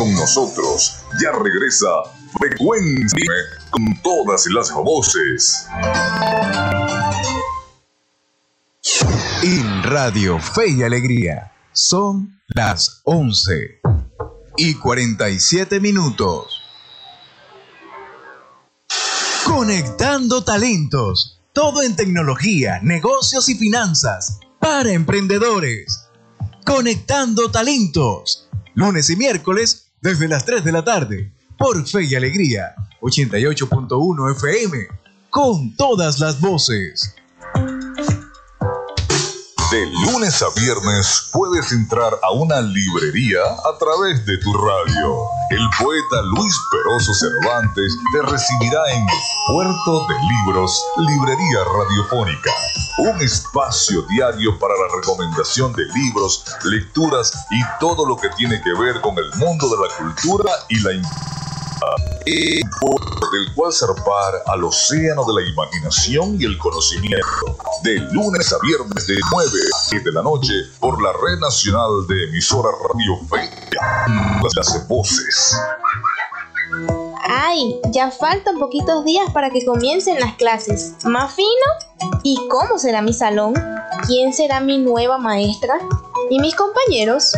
Con 0.00 0.14
nosotros, 0.14 0.96
ya 1.22 1.30
regresa 1.32 1.88
Frecuencia 2.38 3.34
con 3.70 3.84
todas 4.02 4.46
las 4.46 4.72
voces. 4.72 5.66
En 9.42 9.82
Radio 9.82 10.38
Fe 10.38 10.70
y 10.70 10.82
Alegría 10.82 11.52
son 11.72 12.40
las 12.46 13.02
11 13.04 13.82
y 14.56 14.72
47 14.72 15.80
minutos. 15.80 16.62
Conectando 19.44 20.42
talentos, 20.44 21.42
todo 21.52 21.82
en 21.82 21.94
tecnología, 21.94 22.80
negocios 22.82 23.50
y 23.50 23.54
finanzas 23.54 24.38
para 24.58 24.92
emprendedores. 24.92 26.06
Conectando 26.64 27.50
talentos, 27.50 28.48
lunes 28.72 29.10
y 29.10 29.16
miércoles 29.16 29.88
desde 30.00 30.28
las 30.28 30.44
3 30.44 30.64
de 30.64 30.72
la 30.72 30.84
tarde 30.84 31.32
por 31.58 31.86
Fe 31.86 32.04
y 32.04 32.14
Alegría 32.14 32.74
88.1 33.00 34.32
FM 34.36 34.86
con 35.28 35.76
todas 35.76 36.18
las 36.18 36.40
voces. 36.40 37.14
De 39.70 39.86
lunes 39.86 40.42
a 40.42 40.48
viernes 40.60 41.28
puedes 41.30 41.70
entrar 41.70 42.18
a 42.24 42.32
una 42.32 42.60
librería 42.60 43.38
a 43.40 43.78
través 43.78 44.26
de 44.26 44.36
tu 44.38 44.52
radio. 44.52 45.28
El 45.50 45.64
poeta 45.78 46.22
Luis 46.22 46.58
Peroso 46.72 47.14
Cervantes 47.14 47.96
te 48.12 48.22
recibirá 48.22 48.80
en 48.92 49.06
Puerto 49.46 50.06
de 50.08 50.14
Libros, 50.44 50.84
Librería 50.96 51.60
Radiofónica. 51.64 52.50
Un 52.98 53.20
espacio 53.20 54.02
diario 54.08 54.58
para 54.58 54.74
la 54.74 54.96
recomendación 54.96 55.72
de 55.74 55.84
libros, 55.94 56.44
lecturas 56.64 57.32
y 57.52 57.60
todo 57.78 58.04
lo 58.04 58.16
que 58.16 58.28
tiene 58.30 58.60
que 58.62 58.74
ver 58.74 59.00
con 59.00 59.16
el 59.18 59.30
mundo 59.36 59.68
de 59.68 59.88
la 59.88 59.94
cultura 59.96 60.50
y 60.68 60.80
la 60.80 60.94
y 62.26 62.60
del 62.60 63.54
cual 63.54 63.72
zarpar 63.72 64.42
al 64.46 64.64
océano 64.64 65.24
de 65.24 65.42
la 65.42 65.48
imaginación 65.48 66.36
y 66.40 66.44
el 66.44 66.58
conocimiento. 66.58 67.56
De 67.82 67.96
lunes 68.12 68.52
a 68.52 68.58
viernes 68.62 69.06
de 69.06 69.14
9 69.32 69.48
a 69.48 69.90
10 69.90 70.04
de 70.04 70.12
la 70.12 70.22
noche 70.22 70.52
por 70.80 71.02
la 71.02 71.12
red 71.12 71.38
nacional 71.38 72.06
de 72.08 72.24
emisora 72.24 72.70
Radio 72.88 73.16
Fe. 73.28 73.50
Las 74.56 74.88
voces. 74.88 75.56
Ay, 77.28 77.80
ya 77.92 78.10
faltan 78.10 78.58
poquitos 78.58 79.04
días 79.04 79.30
para 79.32 79.50
que 79.50 79.64
comiencen 79.64 80.18
las 80.20 80.34
clases. 80.34 80.94
¿Más 81.04 81.32
fino? 81.32 82.10
¿Y 82.22 82.36
cómo 82.48 82.78
será 82.78 83.02
mi 83.02 83.12
salón? 83.12 83.54
¿Quién 84.06 84.32
será 84.32 84.60
mi 84.60 84.78
nueva 84.78 85.18
maestra? 85.18 85.74
¿Y 86.30 86.38
mis 86.38 86.54
compañeros? 86.54 87.34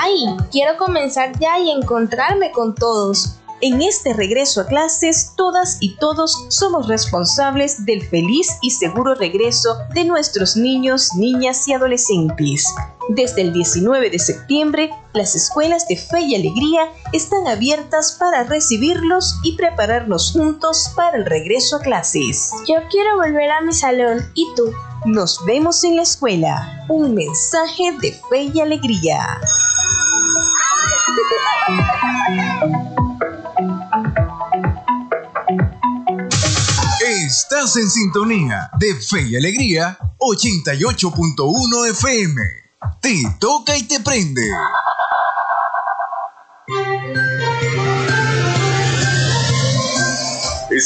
¡Ay! 0.00 0.24
Quiero 0.50 0.76
comenzar 0.76 1.38
ya 1.38 1.58
y 1.58 1.70
encontrarme 1.70 2.50
con 2.50 2.74
todos. 2.74 3.36
En 3.60 3.80
este 3.80 4.12
regreso 4.12 4.62
a 4.62 4.66
clases, 4.66 5.34
todas 5.36 5.76
y 5.78 5.96
todos 5.96 6.46
somos 6.48 6.88
responsables 6.88 7.86
del 7.86 8.02
feliz 8.02 8.48
y 8.60 8.72
seguro 8.72 9.14
regreso 9.14 9.76
de 9.94 10.04
nuestros 10.04 10.56
niños, 10.56 11.10
niñas 11.14 11.68
y 11.68 11.72
adolescentes. 11.72 12.66
Desde 13.10 13.42
el 13.42 13.52
19 13.52 14.10
de 14.10 14.18
septiembre, 14.18 14.90
las 15.12 15.36
escuelas 15.36 15.86
de 15.86 15.96
fe 15.96 16.22
y 16.22 16.34
alegría 16.34 16.90
están 17.12 17.46
abiertas 17.46 18.16
para 18.18 18.42
recibirlos 18.42 19.36
y 19.44 19.56
prepararnos 19.56 20.32
juntos 20.32 20.90
para 20.96 21.16
el 21.16 21.24
regreso 21.24 21.76
a 21.76 21.80
clases. 21.80 22.50
Yo 22.66 22.74
quiero 22.90 23.16
volver 23.16 23.50
a 23.50 23.60
mi 23.60 23.72
salón. 23.72 24.28
¿Y 24.34 24.48
tú? 24.56 24.72
Nos 25.04 25.44
vemos 25.44 25.82
en 25.82 25.96
la 25.96 26.02
escuela. 26.02 26.84
Un 26.88 27.14
mensaje 27.14 27.92
de 28.00 28.12
fe 28.30 28.50
y 28.54 28.60
alegría. 28.60 29.40
Estás 37.00 37.76
en 37.76 37.90
sintonía 37.90 38.70
de 38.78 38.94
Fe 38.94 39.22
y 39.22 39.36
Alegría 39.36 39.98
88.1 40.18 41.90
FM. 41.90 42.40
Te 43.00 43.22
toca 43.40 43.76
y 43.76 43.82
te 43.82 43.98
prende. 44.00 44.48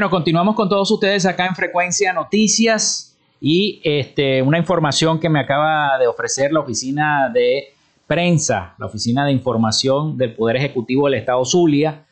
Bueno, 0.00 0.12
continuamos 0.12 0.54
con 0.54 0.66
todos 0.66 0.90
ustedes 0.90 1.26
acá 1.26 1.44
en 1.44 1.54
Frecuencia 1.54 2.14
Noticias 2.14 3.18
y 3.38 3.82
este, 3.84 4.40
una 4.40 4.56
información 4.56 5.20
que 5.20 5.28
me 5.28 5.38
acaba 5.38 5.98
de 5.98 6.06
ofrecer 6.06 6.54
la 6.54 6.60
oficina 6.60 7.28
de 7.28 7.74
prensa, 8.06 8.74
la 8.78 8.86
oficina 8.86 9.26
de 9.26 9.32
información 9.32 10.16
del 10.16 10.34
Poder 10.34 10.56
Ejecutivo 10.56 11.04
del 11.04 11.20
Estado 11.20 11.44
Zulia, 11.44 12.06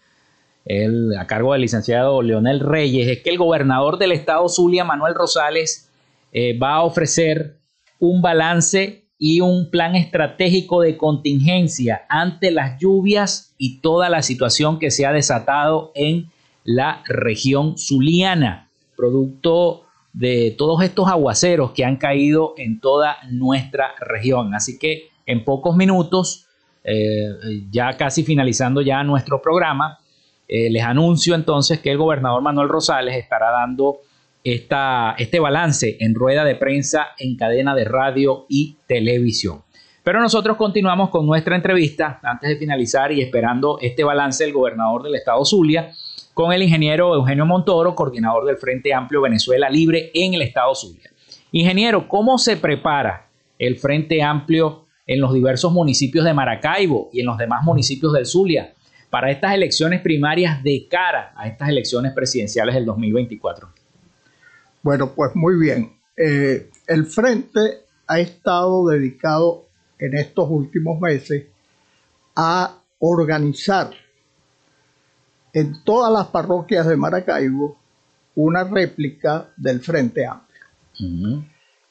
a 1.18 1.26
cargo 1.26 1.55
del 1.55 1.62
licenciado 1.62 2.20
Leonel 2.20 2.61
Reyes, 2.61 3.09
es 3.09 3.22
que 3.22 3.30
el 3.30 3.39
gobernador 3.39 3.97
del 3.97 4.12
Estado 4.12 4.47
Zulia, 4.51 4.84
Manuel 4.84 5.14
Rosales, 5.14 5.91
eh, 6.32 6.59
va 6.59 6.74
a 6.74 6.82
ofrecer 6.82 7.57
un 8.01 8.20
balance 8.20 9.07
y 9.18 9.41
un 9.41 9.70
plan 9.70 9.97
estratégico 9.97 10.82
de 10.82 10.99
contingencia 10.99 12.05
ante 12.11 12.51
las 12.51 12.78
lluvias 12.78 13.55
y 13.57 13.78
toda 13.80 14.11
la 14.11 14.20
situación 14.20 14.78
que 14.78 14.91
se 14.91 15.07
ha 15.07 15.12
desatado 15.14 15.91
en 15.95 16.28
la 16.68 17.02
región 17.06 17.78
zuliana, 17.78 18.68
producto 18.94 19.84
de 20.12 20.54
todos 20.58 20.82
estos 20.82 21.08
aguaceros 21.08 21.70
que 21.70 21.82
han 21.82 21.96
caído 21.96 22.52
en 22.58 22.78
toda 22.78 23.16
nuestra 23.30 23.94
región. 24.00 24.54
Así 24.54 24.78
que 24.78 25.08
en 25.24 25.44
pocos 25.44 25.76
minutos, 25.76 26.46
eh, 26.84 27.26
ya 27.70 27.96
casi 27.96 28.22
finalizando 28.22 28.82
ya 28.82 29.02
nuestro 29.02 29.40
programa, 29.40 29.98
eh, 30.46 30.68
les 30.68 30.82
anuncio 30.82 31.34
entonces 31.34 31.80
que 31.80 31.90
el 31.90 31.96
gobernador 31.96 32.42
Manuel 32.42 32.68
Rosales 32.68 33.16
estará 33.16 33.50
dando 33.50 34.00
esta, 34.44 35.14
este 35.16 35.40
balance 35.40 35.96
en 36.00 36.14
rueda 36.14 36.44
de 36.44 36.56
prensa 36.56 37.08
en 37.18 37.34
cadena 37.36 37.74
de 37.74 37.86
radio 37.86 38.44
y 38.46 38.76
televisión. 38.86 39.62
Pero 40.04 40.20
nosotros 40.20 40.58
continuamos 40.58 41.08
con 41.08 41.24
nuestra 41.24 41.56
entrevista 41.56 42.20
antes 42.22 42.50
de 42.50 42.56
finalizar 42.56 43.10
y 43.10 43.22
esperando 43.22 43.78
este 43.80 44.04
balance 44.04 44.44
del 44.44 44.52
gobernador 44.52 45.02
del 45.02 45.14
estado 45.14 45.42
Zulia 45.46 45.94
con 46.39 46.53
el 46.53 46.62
ingeniero 46.62 47.16
Eugenio 47.16 47.45
Montoro, 47.45 47.97
coordinador 47.97 48.45
del 48.47 48.59
Frente 48.59 48.95
Amplio 48.95 49.22
Venezuela 49.22 49.68
Libre 49.68 50.12
en 50.14 50.34
el 50.34 50.43
estado 50.43 50.72
Zulia. 50.72 51.11
Ingeniero, 51.51 52.07
¿cómo 52.07 52.39
se 52.39 52.57
prepara 52.57 53.28
el 53.59 53.76
Frente 53.76 54.22
Amplio 54.22 54.86
en 55.05 55.20
los 55.20 55.34
diversos 55.34 55.72
municipios 55.72 56.24
de 56.24 56.32
Maracaibo 56.32 57.11
y 57.12 57.22
en 57.22 57.26
los 57.26 57.39
demás 57.39 57.64
municipios 57.64 58.12
del 58.12 58.24
Zulia 58.24 58.72
para 59.11 59.32
estas 59.32 59.53
elecciones 59.53 60.01
primarias 60.01 60.62
de 60.62 60.86
cara 60.89 61.32
a 61.36 61.49
estas 61.49 61.70
elecciones 61.70 62.12
presidenciales 62.12 62.76
del 62.76 62.84
2024? 62.84 63.70
Bueno, 64.84 65.11
pues 65.16 65.34
muy 65.34 65.59
bien. 65.59 65.91
Eh, 66.16 66.70
el 66.86 67.07
Frente 67.07 67.80
ha 68.07 68.20
estado 68.20 68.86
dedicado 68.86 69.66
en 69.99 70.16
estos 70.16 70.49
últimos 70.49 71.01
meses 71.01 71.47
a 72.36 72.78
organizar 73.01 73.91
en 75.53 75.82
todas 75.84 76.12
las 76.12 76.26
parroquias 76.28 76.86
de 76.86 76.96
Maracaibo 76.96 77.76
una 78.34 78.64
réplica 78.64 79.49
del 79.57 79.80
Frente 79.80 80.26
Amplio. 80.26 81.44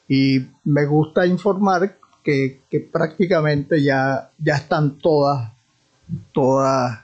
Y 0.08 0.46
me 0.64 0.86
gusta 0.86 1.26
informar 1.26 1.98
que, 2.24 2.88
prácticamente 2.90 3.82
ya, 3.82 4.30
ya 4.38 4.56
están 4.56 4.98
todas, 4.98 5.52
todas 6.32 7.00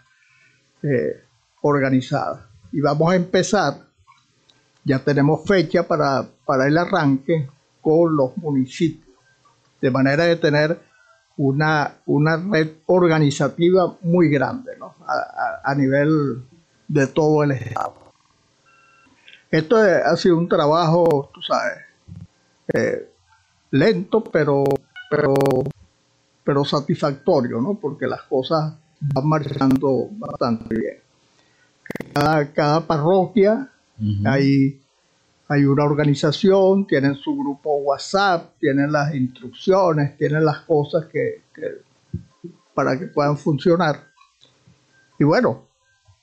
eh, 0.83 1.23
organizadas. 1.63 2.41
Y 2.73 2.81
vamos 2.81 3.13
a 3.13 3.17
empezar, 3.17 3.75
ya 4.85 4.99
tenemos 4.99 5.47
fecha 5.47 5.87
para, 5.87 6.27
para 6.45 6.67
el 6.67 6.77
arranque 6.77 7.49
con 7.81 8.17
los 8.17 8.37
municipios, 8.39 9.17
de 9.81 9.91
manera 9.91 10.25
de 10.25 10.37
tener 10.37 10.81
una, 11.37 11.97
una 12.07 12.37
red 12.37 12.73
organizativa 12.87 13.97
muy 14.03 14.29
grande 14.29 14.73
a, 15.65 15.75
nivel 15.75 16.43
de 16.89 17.07
todo 17.09 17.43
el 17.43 17.53
Estado. 17.53 17.95
Esto 19.51 19.77
ha 19.77 20.17
sido 20.17 20.39
un 20.39 20.49
trabajo, 20.49 21.31
tú 21.33 21.41
sabes, 21.43 21.79
eh, 22.73 23.09
lento, 23.71 24.23
pero, 24.23 24.65
pero, 25.11 25.35
pero 26.43 26.65
satisfactorio, 26.65 27.61
¿no? 27.61 27.75
porque 27.75 28.07
las 28.07 28.23
cosas 28.23 28.75
van 29.01 29.29
marchando 29.29 30.09
bastante 30.13 30.77
bien. 30.77 30.99
Cada, 32.13 32.53
cada 32.53 32.81
parroquia 32.87 33.69
hay 34.25 34.84
hay 35.49 35.65
una 35.65 35.85
organización, 35.85 36.87
tienen 36.87 37.17
su 37.17 37.37
grupo 37.37 37.77
WhatsApp, 37.77 38.53
tienen 38.59 38.91
las 38.91 39.15
instrucciones, 39.15 40.17
tienen 40.17 40.45
las 40.45 40.61
cosas 40.61 41.07
que, 41.07 41.43
para 42.73 42.99
que 42.99 43.07
puedan 43.07 43.37
funcionar. 43.37 44.05
Y 45.19 45.25
bueno, 45.25 45.67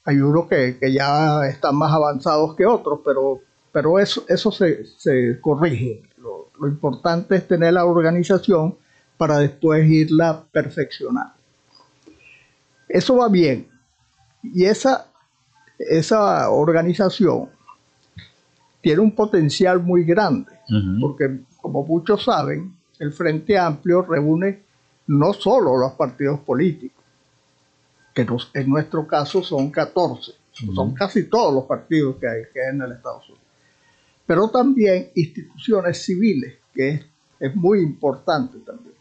hay 0.03 0.19
unos 0.19 0.47
que, 0.47 0.77
ya 0.91 1.45
están 1.45 1.75
más 1.75 1.93
avanzados 1.93 2.55
que 2.55 2.65
otros, 2.65 3.01
pero, 3.05 3.39
pero 3.71 3.99
eso, 3.99 4.25
eso 4.27 4.51
se, 4.51 5.39
corrige. 5.39 6.03
Lo, 6.17 6.49
lo, 6.59 6.67
importante 6.67 7.35
es 7.35 7.47
tener 7.47 7.73
la 7.73 7.85
organización 7.85 8.75
para 9.17 9.37
después 9.37 9.87
irla 9.87 10.43
perfeccionando. 10.51 11.33
Eso 12.89 13.17
va 13.17 13.29
bien. 13.29 13.69
Y 14.43 14.65
esa, 14.65 15.05
esa 15.77 16.49
organización 16.49 17.49
tiene 18.81 19.01
un 19.01 19.15
potencial 19.15 19.81
muy 19.81 20.03
grande, 20.03 20.51
porque 20.99 21.41
como 21.61 21.85
muchos 21.85 22.23
saben, 22.23 22.75
el 22.99 23.11
Frente 23.13 23.57
Amplio 23.57 24.01
reúne 24.01 24.63
no 25.07 25.33
solo 25.33 25.77
los 25.77 25.93
partidos 25.93 26.39
políticos, 26.39 27.03
que 28.13 28.25
en 28.53 28.69
nuestro 28.69 29.07
caso 29.07 29.43
son 29.43 29.71
14, 29.71 30.33
son 30.73 30.93
casi 30.93 31.25
todos 31.25 31.53
los 31.53 31.65
partidos 31.65 32.15
que 32.17 32.27
hay, 32.27 32.41
que 32.53 32.61
hay 32.61 32.75
en 32.75 32.81
el 32.81 32.91
Estado 32.93 33.17
Unidos, 33.17 33.39
pero 34.25 34.49
también 34.49 35.09
instituciones 35.15 36.03
civiles, 36.03 36.55
que 36.73 36.89
es, 36.89 37.05
es 37.39 37.55
muy 37.55 37.81
importante 37.81 38.59
también. 38.59 38.95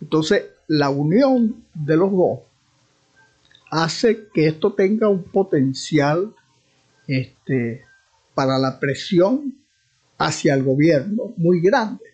Entonces, 0.00 0.44
la 0.66 0.90
unión 0.90 1.64
de 1.74 1.96
los 1.96 2.10
dos 2.10 2.40
hace 3.70 4.28
que 4.32 4.48
esto 4.48 4.72
tenga 4.72 5.08
un 5.08 5.22
potencial 5.22 6.34
este, 7.06 7.84
para 8.34 8.58
la 8.58 8.78
presión 8.78 9.54
hacia 10.18 10.54
el 10.54 10.62
gobierno 10.62 11.32
muy 11.36 11.60
grande, 11.60 12.04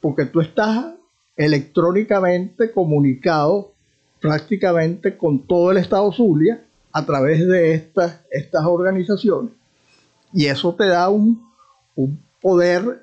porque 0.00 0.26
tú 0.26 0.40
estás 0.40 0.94
electrónicamente 1.36 2.72
comunicado 2.72 3.72
prácticamente 4.20 5.16
con 5.16 5.46
todo 5.46 5.70
el 5.70 5.78
Estado 5.78 6.10
Zulia 6.12 6.64
a 6.92 7.04
través 7.04 7.46
de 7.46 7.74
estas, 7.74 8.20
estas 8.30 8.64
organizaciones 8.64 9.52
y 10.32 10.46
eso 10.46 10.74
te 10.74 10.86
da 10.86 11.08
un, 11.08 11.46
poder 12.42 13.02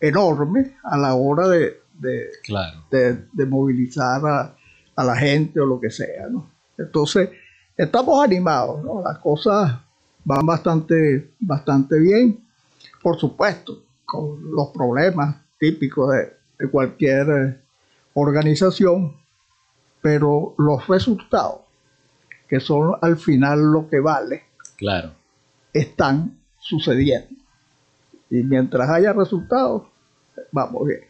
enorme 0.00 0.76
a 0.82 0.98
la 0.98 1.14
hora 1.14 1.48
de, 1.48 1.80
de, 2.00 3.46
movilizar 3.46 4.26
a, 4.26 4.56
a, 4.96 5.04
la 5.04 5.16
gente 5.16 5.60
o 5.60 5.66
lo 5.66 5.80
que 5.80 5.90
sea. 5.90 6.28
¿no? 6.28 6.50
Entonces, 6.76 7.30
estamos 7.76 8.22
animados, 8.22 8.82
¿no? 8.82 9.02
las 9.02 9.18
cosas 9.18 9.83
van 10.24 10.46
bastante, 10.46 11.30
bastante 11.38 11.98
bien, 12.00 12.44
por 13.02 13.18
supuesto, 13.18 13.82
con 14.04 14.50
los 14.52 14.68
problemas 14.68 15.36
típicos 15.58 16.12
de, 16.12 16.68
cualquier 16.70 17.28
eh, 17.28 17.60
organización, 18.14 19.16
pero 20.00 20.54
los 20.56 20.86
resultados, 20.86 21.60
que 22.48 22.60
son 22.60 22.94
al 23.02 23.18
final 23.18 23.72
lo 23.72 23.88
que 23.88 24.00
vale, 24.00 24.44
claro. 24.76 25.12
están 25.72 26.38
sucediendo. 26.58 27.28
Y 28.30 28.36
mientras 28.36 28.88
haya 28.88 29.12
resultados, 29.12 29.82
vamos 30.50 30.86
bien. 30.86 31.00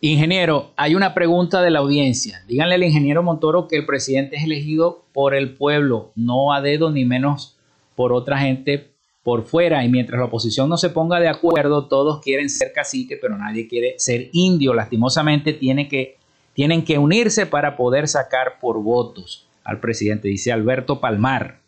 Ingeniero, 0.00 0.72
hay 0.76 0.94
una 0.94 1.14
pregunta 1.14 1.62
de 1.62 1.70
la 1.70 1.78
audiencia. 1.78 2.44
Díganle 2.46 2.74
al 2.74 2.84
ingeniero 2.84 3.22
Montoro 3.22 3.66
que 3.66 3.76
el 3.76 3.86
presidente 3.86 4.36
es 4.36 4.44
elegido 4.44 5.06
por 5.12 5.34
el 5.34 5.56
pueblo, 5.56 6.12
no 6.14 6.52
a 6.52 6.60
dedo 6.60 6.90
ni 6.90 7.04
menos 7.04 7.53
por 7.94 8.12
otra 8.12 8.38
gente 8.38 8.94
por 9.22 9.44
fuera. 9.44 9.84
Y 9.84 9.88
mientras 9.88 10.18
la 10.18 10.26
oposición 10.26 10.68
no 10.68 10.76
se 10.76 10.90
ponga 10.90 11.18
de 11.18 11.28
acuerdo, 11.28 11.86
todos 11.86 12.20
quieren 12.20 12.48
ser 12.48 12.72
cacique, 12.72 13.18
pero 13.20 13.36
nadie 13.36 13.66
quiere 13.66 13.94
ser 13.98 14.28
indio. 14.32 14.74
Lastimosamente 14.74 15.52
tiene 15.52 15.88
que, 15.88 16.18
tienen 16.52 16.84
que 16.84 16.98
unirse 16.98 17.46
para 17.46 17.76
poder 17.76 18.06
sacar 18.06 18.60
por 18.60 18.82
votos 18.82 19.48
al 19.64 19.80
presidente, 19.80 20.28
dice 20.28 20.52
Alberto 20.52 21.00
Palmar. 21.00 21.58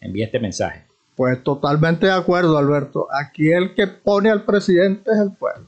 Envía 0.00 0.26
este 0.26 0.40
mensaje. 0.40 0.84
Pues 1.14 1.42
totalmente 1.42 2.06
de 2.06 2.12
acuerdo, 2.12 2.58
Alberto. 2.58 3.08
Aquí 3.10 3.50
el 3.50 3.74
que 3.74 3.86
pone 3.86 4.28
al 4.28 4.44
presidente 4.44 5.10
es 5.10 5.18
el 5.18 5.32
pueblo, 5.32 5.64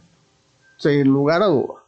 sin 0.76 1.04
lugar 1.04 1.42
a 1.42 1.46
dudas. 1.46 1.82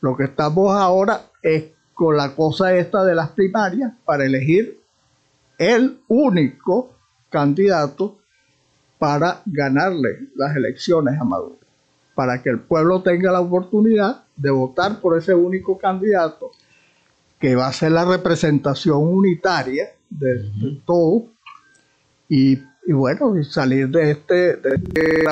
Lo 0.00 0.16
que 0.16 0.24
estamos 0.24 0.76
ahora 0.76 1.22
es 1.42 1.64
con 1.94 2.16
la 2.16 2.34
cosa 2.34 2.74
esta 2.74 3.04
de 3.04 3.14
las 3.14 3.30
primarias 3.30 3.92
para 4.04 4.26
elegir 4.26 4.80
el 5.56 6.00
único 6.08 6.93
candidato 7.34 8.16
para 8.96 9.42
ganarle 9.44 10.28
las 10.36 10.54
elecciones 10.54 11.20
a 11.20 11.24
Maduro, 11.24 11.58
para 12.14 12.40
que 12.40 12.48
el 12.48 12.60
pueblo 12.60 13.02
tenga 13.02 13.32
la 13.32 13.40
oportunidad 13.40 14.22
de 14.36 14.50
votar 14.52 15.00
por 15.00 15.18
ese 15.18 15.34
único 15.34 15.76
candidato 15.76 16.52
que 17.40 17.56
va 17.56 17.66
a 17.66 17.72
ser 17.72 17.90
la 17.90 18.04
representación 18.04 18.98
unitaria 18.98 19.88
de, 20.08 20.80
todo. 20.86 21.26
Y, 22.28 22.60
bueno, 22.86 23.34
salir 23.42 23.88
de 23.88 24.12
este, 24.12 24.56
de 24.56 24.74
este 24.76 25.24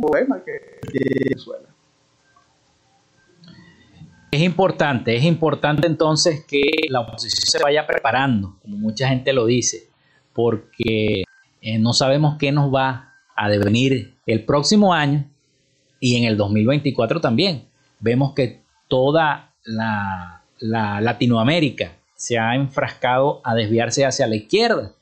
problema 0.00 0.42
que 0.42 0.80
tiene 0.90 1.20
Venezuela. 1.22 1.68
Es 4.30 4.40
importante, 4.40 5.14
es 5.14 5.24
importante 5.24 5.86
entonces 5.86 6.44
que 6.46 6.62
la 6.88 7.00
oposición 7.00 7.46
se 7.46 7.62
vaya 7.62 7.86
preparando, 7.86 8.56
como 8.62 8.78
mucha 8.78 9.08
gente 9.08 9.32
lo 9.34 9.46
dice, 9.46 9.88
porque 10.32 11.25
eh, 11.60 11.78
no 11.78 11.92
sabemos 11.92 12.36
qué 12.38 12.52
nos 12.52 12.74
va 12.74 13.14
a 13.34 13.48
devenir 13.48 14.14
el 14.26 14.44
próximo 14.44 14.92
año 14.92 15.24
y 16.00 16.16
en 16.16 16.24
el 16.24 16.36
2024 16.36 17.20
también. 17.20 17.64
Vemos 18.00 18.34
que 18.34 18.62
toda 18.88 19.52
la, 19.64 20.42
Latinoamérica 20.58 21.92
se 22.14 22.38
ha 22.38 22.54
enfrascado 22.54 23.40
a 23.44 23.54
desviarse 23.54 24.04
hacia 24.04 24.26
la 24.26 24.36
izquierda. 24.36 24.92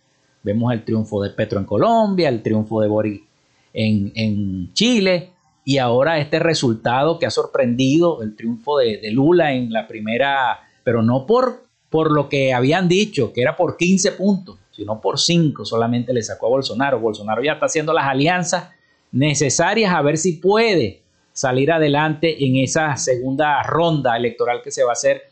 Vemos 0.43 0.73
el 0.73 0.85
triunfo 0.85 1.23
de 1.23 1.31
Petro 1.31 1.59
en 1.59 1.65
Colombia, 1.65 2.29
el 2.29 2.43
triunfo 2.43 2.81
de 2.81 2.89
Boric 2.89 3.25
en, 3.73 4.13
en 4.15 4.73
Chile, 4.73 5.35
y 5.65 5.79
ahora 5.79 6.19
este 6.19 6.39
resultado 6.39 7.19
que 7.19 7.27
ha 7.27 7.31
sorprendido, 7.31 8.23
el 8.23 8.37
triunfo 8.37 8.79
de, 8.79 9.11
Lula 9.11 9.55
en 9.55 9.73
la 9.73 9.89
primera, 9.89 10.61
pero 10.85 11.03
no 11.03 11.27
por, 11.27 11.65
por 11.89 12.13
lo 12.13 12.29
que 12.29 12.53
habían 12.53 12.87
dicho, 12.87 13.33
que 13.33 13.41
era 13.41 13.57
por 13.57 13.77
15 13.77 14.13
puntos, 14.13 14.59
sino 14.75 15.01
por 15.01 15.19
5 15.19 15.65
solamente 15.65 16.13
le 16.13 16.23
sacó 16.23 16.47
a 16.47 16.51
Bolsonaro. 16.51 16.99
Bolsonaro 16.99 17.43
ya 17.43 17.53
está 17.53 17.67
haciendo 17.67 17.93
las 17.93 18.07
alianzas 18.07 18.71
necesarias 19.13 19.95
a 19.95 20.03
ver 20.03 20.19
si 20.19 20.35
puede 20.35 21.03
salir 21.33 21.73
adelante 21.73 22.45
en 22.45 22.57
esa 22.57 22.97
segunda 22.97 23.63
ronda 23.63 24.17
electoral 24.17 24.63
que 24.63 24.71
se 24.71 24.83
va 24.83 24.91
a 24.91 24.93
hacer 24.95 25.23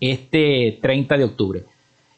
este 0.00 0.78
30 0.80 1.18
de 1.18 1.24
octubre. 1.24 1.64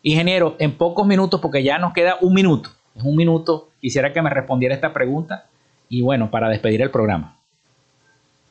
Ingeniero, 0.03 0.57
en 0.59 0.77
pocos 0.77 1.07
minutos, 1.07 1.41
porque 1.41 1.63
ya 1.63 1.79
nos 1.79 1.93
queda 1.93 2.17
un 2.21 2.35
minuto, 2.35 2.71
es 2.95 3.03
un 3.03 3.17
minuto, 3.17 3.71
quisiera 3.81 4.13
que 4.13 4.23
me 4.23 4.31
respondiera 4.31 4.75
esta 4.75 4.93
pregunta 4.93 5.47
y 5.89 6.03
bueno, 6.03 6.31
para 6.31 6.49
despedir 6.49 6.83
el 6.83 6.91
programa. 6.91 7.39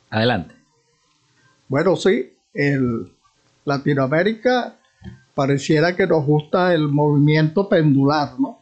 Adelante. 0.10 0.56
Bueno, 1.68 1.96
sí, 1.96 2.34
el 2.54 3.12
Latinoamérica 3.66 4.76
pareciera 5.36 5.96
que 5.96 6.08
nos 6.08 6.26
gusta 6.26 6.74
el 6.74 6.88
movimiento 6.88 7.68
pendular, 7.70 8.40
¿no? 8.40 8.60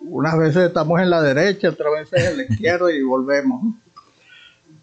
unas 0.00 0.38
veces 0.38 0.68
estamos 0.68 1.00
en 1.00 1.10
la 1.10 1.22
derecha, 1.22 1.68
otras 1.68 1.92
veces 1.92 2.30
en 2.30 2.36
la 2.38 2.42
izquierda 2.44 2.90
y 2.90 3.02
volvemos. 3.02 3.74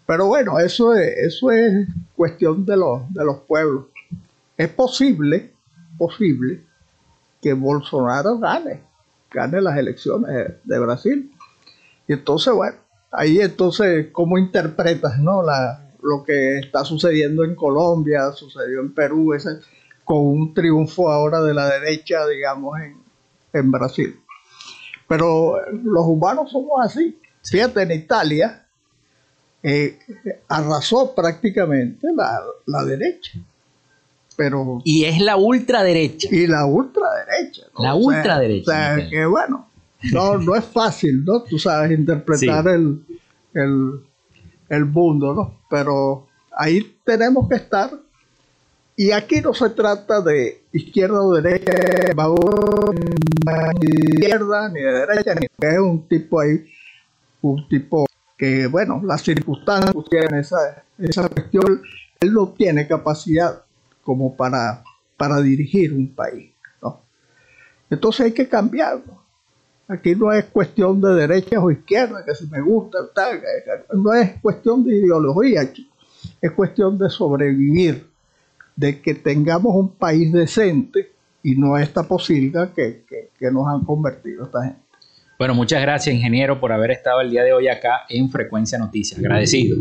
Pero 0.06 0.26
bueno, 0.26 0.58
eso 0.58 0.94
es, 0.94 1.16
eso 1.18 1.50
es 1.50 1.88
cuestión 2.16 2.64
de 2.64 2.76
los, 2.76 3.12
de 3.12 3.24
los 3.24 3.38
pueblos. 3.40 3.86
Es 4.56 4.68
posible, 4.68 5.52
posible 5.98 6.62
que 7.42 7.52
Bolsonaro 7.52 8.38
gane, 8.38 8.80
gane 9.30 9.60
las 9.60 9.76
elecciones 9.76 10.52
de 10.64 10.78
Brasil. 10.78 11.32
Y 12.08 12.12
entonces, 12.12 12.52
bueno, 12.52 12.76
ahí 13.12 13.40
entonces, 13.40 14.08
¿cómo 14.12 14.38
interpretas 14.38 15.18
¿no? 15.18 15.42
La, 15.42 15.89
lo 16.02 16.22
que 16.24 16.58
está 16.58 16.84
sucediendo 16.84 17.44
en 17.44 17.54
Colombia, 17.54 18.32
sucedió 18.32 18.80
en 18.80 18.94
Perú, 18.94 19.34
ese, 19.34 19.50
con 20.04 20.18
un 20.18 20.54
triunfo 20.54 21.10
ahora 21.10 21.40
de 21.42 21.54
la 21.54 21.68
derecha, 21.68 22.26
digamos, 22.26 22.78
en, 23.52 23.70
Brasil? 23.70 24.18
Pero 25.08 25.56
los 25.72 26.04
humanos 26.06 26.50
somos 26.50 26.84
así. 26.84 27.18
Fíjate, 27.42 27.82
en 27.82 27.92
Italia 27.92 28.66
eh, 29.62 29.98
arrasó 30.48 31.14
prácticamente 31.14 32.06
la, 32.66 32.84
derecha. 32.84 33.38
Pero, 34.36 34.80
y 34.84 35.04
es 35.04 35.20
la 35.20 35.36
ultraderecha. 35.36 36.28
Y 36.30 36.46
la 36.46 36.64
ultraderecha. 36.64 37.62
La 37.78 37.94
ultraderecha. 37.94 38.70
O 38.70 38.74
sea, 38.74 39.08
que 39.08 39.26
bueno, 39.26 39.68
no, 40.12 40.38
no 40.38 40.56
es 40.56 40.64
fácil, 40.64 41.24
¿no? 41.24 41.42
Tú 41.42 41.58
sabes 41.58 41.90
interpretar 41.90 42.66
el, 42.68 43.04
el, 43.54 44.00
mundo, 44.86 45.34
¿no? 45.34 45.60
Pero 45.68 46.28
ahí 46.56 46.96
tenemos 47.04 47.48
que 47.48 47.56
estar. 47.56 47.90
Y 48.96 49.12
aquí 49.12 49.40
no 49.40 49.54
se 49.54 49.70
trata 49.70 50.20
de 50.20 50.62
izquierda 50.72 51.22
o 51.22 51.34
derecha, 51.34 51.72
ni 51.72 51.80
de 53.86 54.12
izquierda 54.12 54.68
ni 54.68 54.80
de 54.80 54.92
derecha, 54.92 55.34
ni 55.34 55.46
es 55.46 55.78
un 55.78 56.06
tipo 56.06 56.40
ahí, 56.40 56.66
un 57.40 57.66
tipo 57.68 58.04
que, 58.36 58.66
bueno, 58.66 59.00
las 59.04 59.22
circunstancias 59.22 59.94
tienen 60.10 60.40
esa, 60.40 60.84
esa 60.98 61.28
cuestión, 61.28 61.82
él 62.20 62.32
no 62.32 62.48
tiene 62.48 62.86
capacidad 62.86 63.64
como 64.02 64.36
para, 64.36 64.82
para 65.16 65.40
dirigir 65.40 65.92
un 65.92 66.14
país, 66.14 66.52
¿no? 66.82 67.02
Entonces 67.88 68.26
hay 68.26 68.32
que 68.32 68.48
cambiarlo. 68.48 69.19
Aquí 69.90 70.14
no 70.14 70.32
es 70.32 70.44
cuestión 70.44 71.00
de 71.00 71.14
derechas 71.14 71.58
o 71.60 71.68
izquierdas, 71.68 72.24
que 72.24 72.32
si 72.36 72.46
me 72.46 72.60
gusta, 72.60 72.98
no 73.92 74.14
es 74.14 74.40
cuestión 74.40 74.84
de 74.84 74.94
ideología, 74.94 75.62
es 76.40 76.50
cuestión 76.52 76.96
de 76.96 77.10
sobrevivir, 77.10 78.06
de 78.76 79.00
que 79.00 79.14
tengamos 79.14 79.74
un 79.74 79.90
país 79.90 80.32
decente 80.32 81.10
y 81.42 81.56
no 81.56 81.76
esta 81.76 82.04
posilga 82.04 82.72
que, 82.72 83.02
que, 83.36 83.50
nos 83.50 83.66
han 83.66 83.84
convertido 83.84 84.44
esta 84.44 84.62
gente. 84.62 84.80
Bueno, 85.36 85.54
muchas 85.54 85.82
gracias, 85.82 86.14
ingeniero, 86.14 86.60
por 86.60 86.70
haber 86.70 86.92
estado 86.92 87.20
el 87.20 87.30
día 87.30 87.42
de 87.42 87.52
hoy 87.52 87.66
acá 87.66 88.02
en 88.08 88.30
Frecuencia 88.30 88.78
Noticias. 88.78 89.18
Agradecido. 89.18 89.76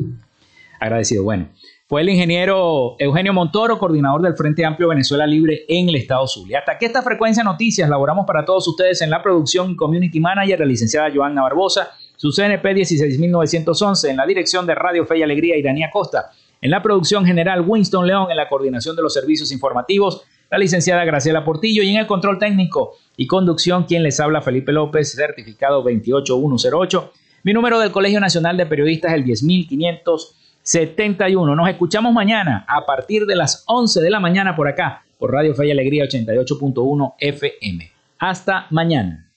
Agradecido. 0.80 1.24
Bueno, 1.24 1.50
fue 1.90 2.02
el 2.02 2.10
ingeniero 2.10 2.96
Eugenio 3.00 3.34
Montoro, 3.34 3.80
coordinador 3.80 4.22
del 4.22 4.36
Frente 4.36 4.64
Amplio 4.64 4.90
Venezuela 4.90 5.26
Libre 5.26 5.66
en 5.68 5.90
el 5.90 5.96
Estado 5.96 6.28
Zulia. 6.28 6.60
Hasta 6.60 6.74
aquí 6.74 6.86
esta 6.86 7.02
frecuencia 7.02 7.44
noticias 7.44 7.90
laboramos 7.90 8.28
para 8.28 8.46
todos 8.46 8.68
ustedes 8.68 9.02
en 9.02 9.10
la 9.10 9.24
producción 9.24 9.72
y 9.72 9.76
community 9.76 10.20
manager, 10.20 10.60
la 10.60 10.68
licenciada 10.68 11.10
Joanna 11.12 11.42
Barbosa, 11.42 11.90
su 12.16 12.32
CNP 12.32 12.76
16911, 12.76 14.12
en 14.12 14.18
la 14.18 14.28
dirección 14.28 14.68
de 14.68 14.76
Radio 14.76 15.04
Fe 15.08 15.18
y 15.18 15.24
Alegría, 15.24 15.58
Iranía 15.58 15.90
Costa, 15.92 16.30
en 16.62 16.70
la 16.70 16.84
producción 16.84 17.26
general 17.26 17.66
Winston 17.66 18.06
León, 18.06 18.30
en 18.30 18.38
la 18.38 18.48
coordinación 18.48 18.96
de 18.96 19.02
los 19.02 19.12
servicios 19.12 19.52
informativos, 19.52 20.22
la 20.52 20.60
licenciada 20.60 21.04
Graciela 21.06 21.44
Portillo 21.44 21.82
y 21.82 21.90
en 21.90 21.96
el 21.96 22.06
control 22.06 22.38
técnico 22.38 22.98
y 23.18 23.26
conducción, 23.26 23.86
quien 23.86 24.04
les 24.04 24.20
habla 24.20 24.44
Felipe 24.44 24.72
López, 24.72 25.14
certificado 25.14 25.82
28108. 25.82 27.14
Mi 27.46 27.54
número 27.54 27.80
del 27.80 27.92
Colegio 27.92 28.20
Nacional 28.20 28.58
de 28.58 28.68
Periodistas, 28.68 29.12
es 29.12 29.18
el 29.18 29.24
10500. 29.24 30.36
71. 30.70 31.56
Nos 31.56 31.68
escuchamos 31.68 32.14
mañana 32.14 32.64
a 32.68 32.86
partir 32.86 33.26
de 33.26 33.36
las 33.36 33.64
11 33.66 34.02
de 34.02 34.10
la 34.12 34.20
mañana 34.20 34.56
por 34.56 34.68
acá, 34.68 35.04
por 35.18 35.32
Radio 35.32 35.56
Fe 35.56 35.66
y 35.66 35.72
Alegría 35.72 36.06
88.1 36.06 37.16
FM. 37.18 37.92
Hasta 38.20 38.68
mañana. 38.70 39.32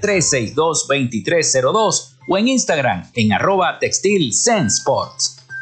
0414-362-2302 0.00 2.16
o 2.26 2.38
en 2.38 2.48
Instagram 2.48 3.08
en 3.14 3.32
arroba 3.34 3.78
textil 3.78 4.32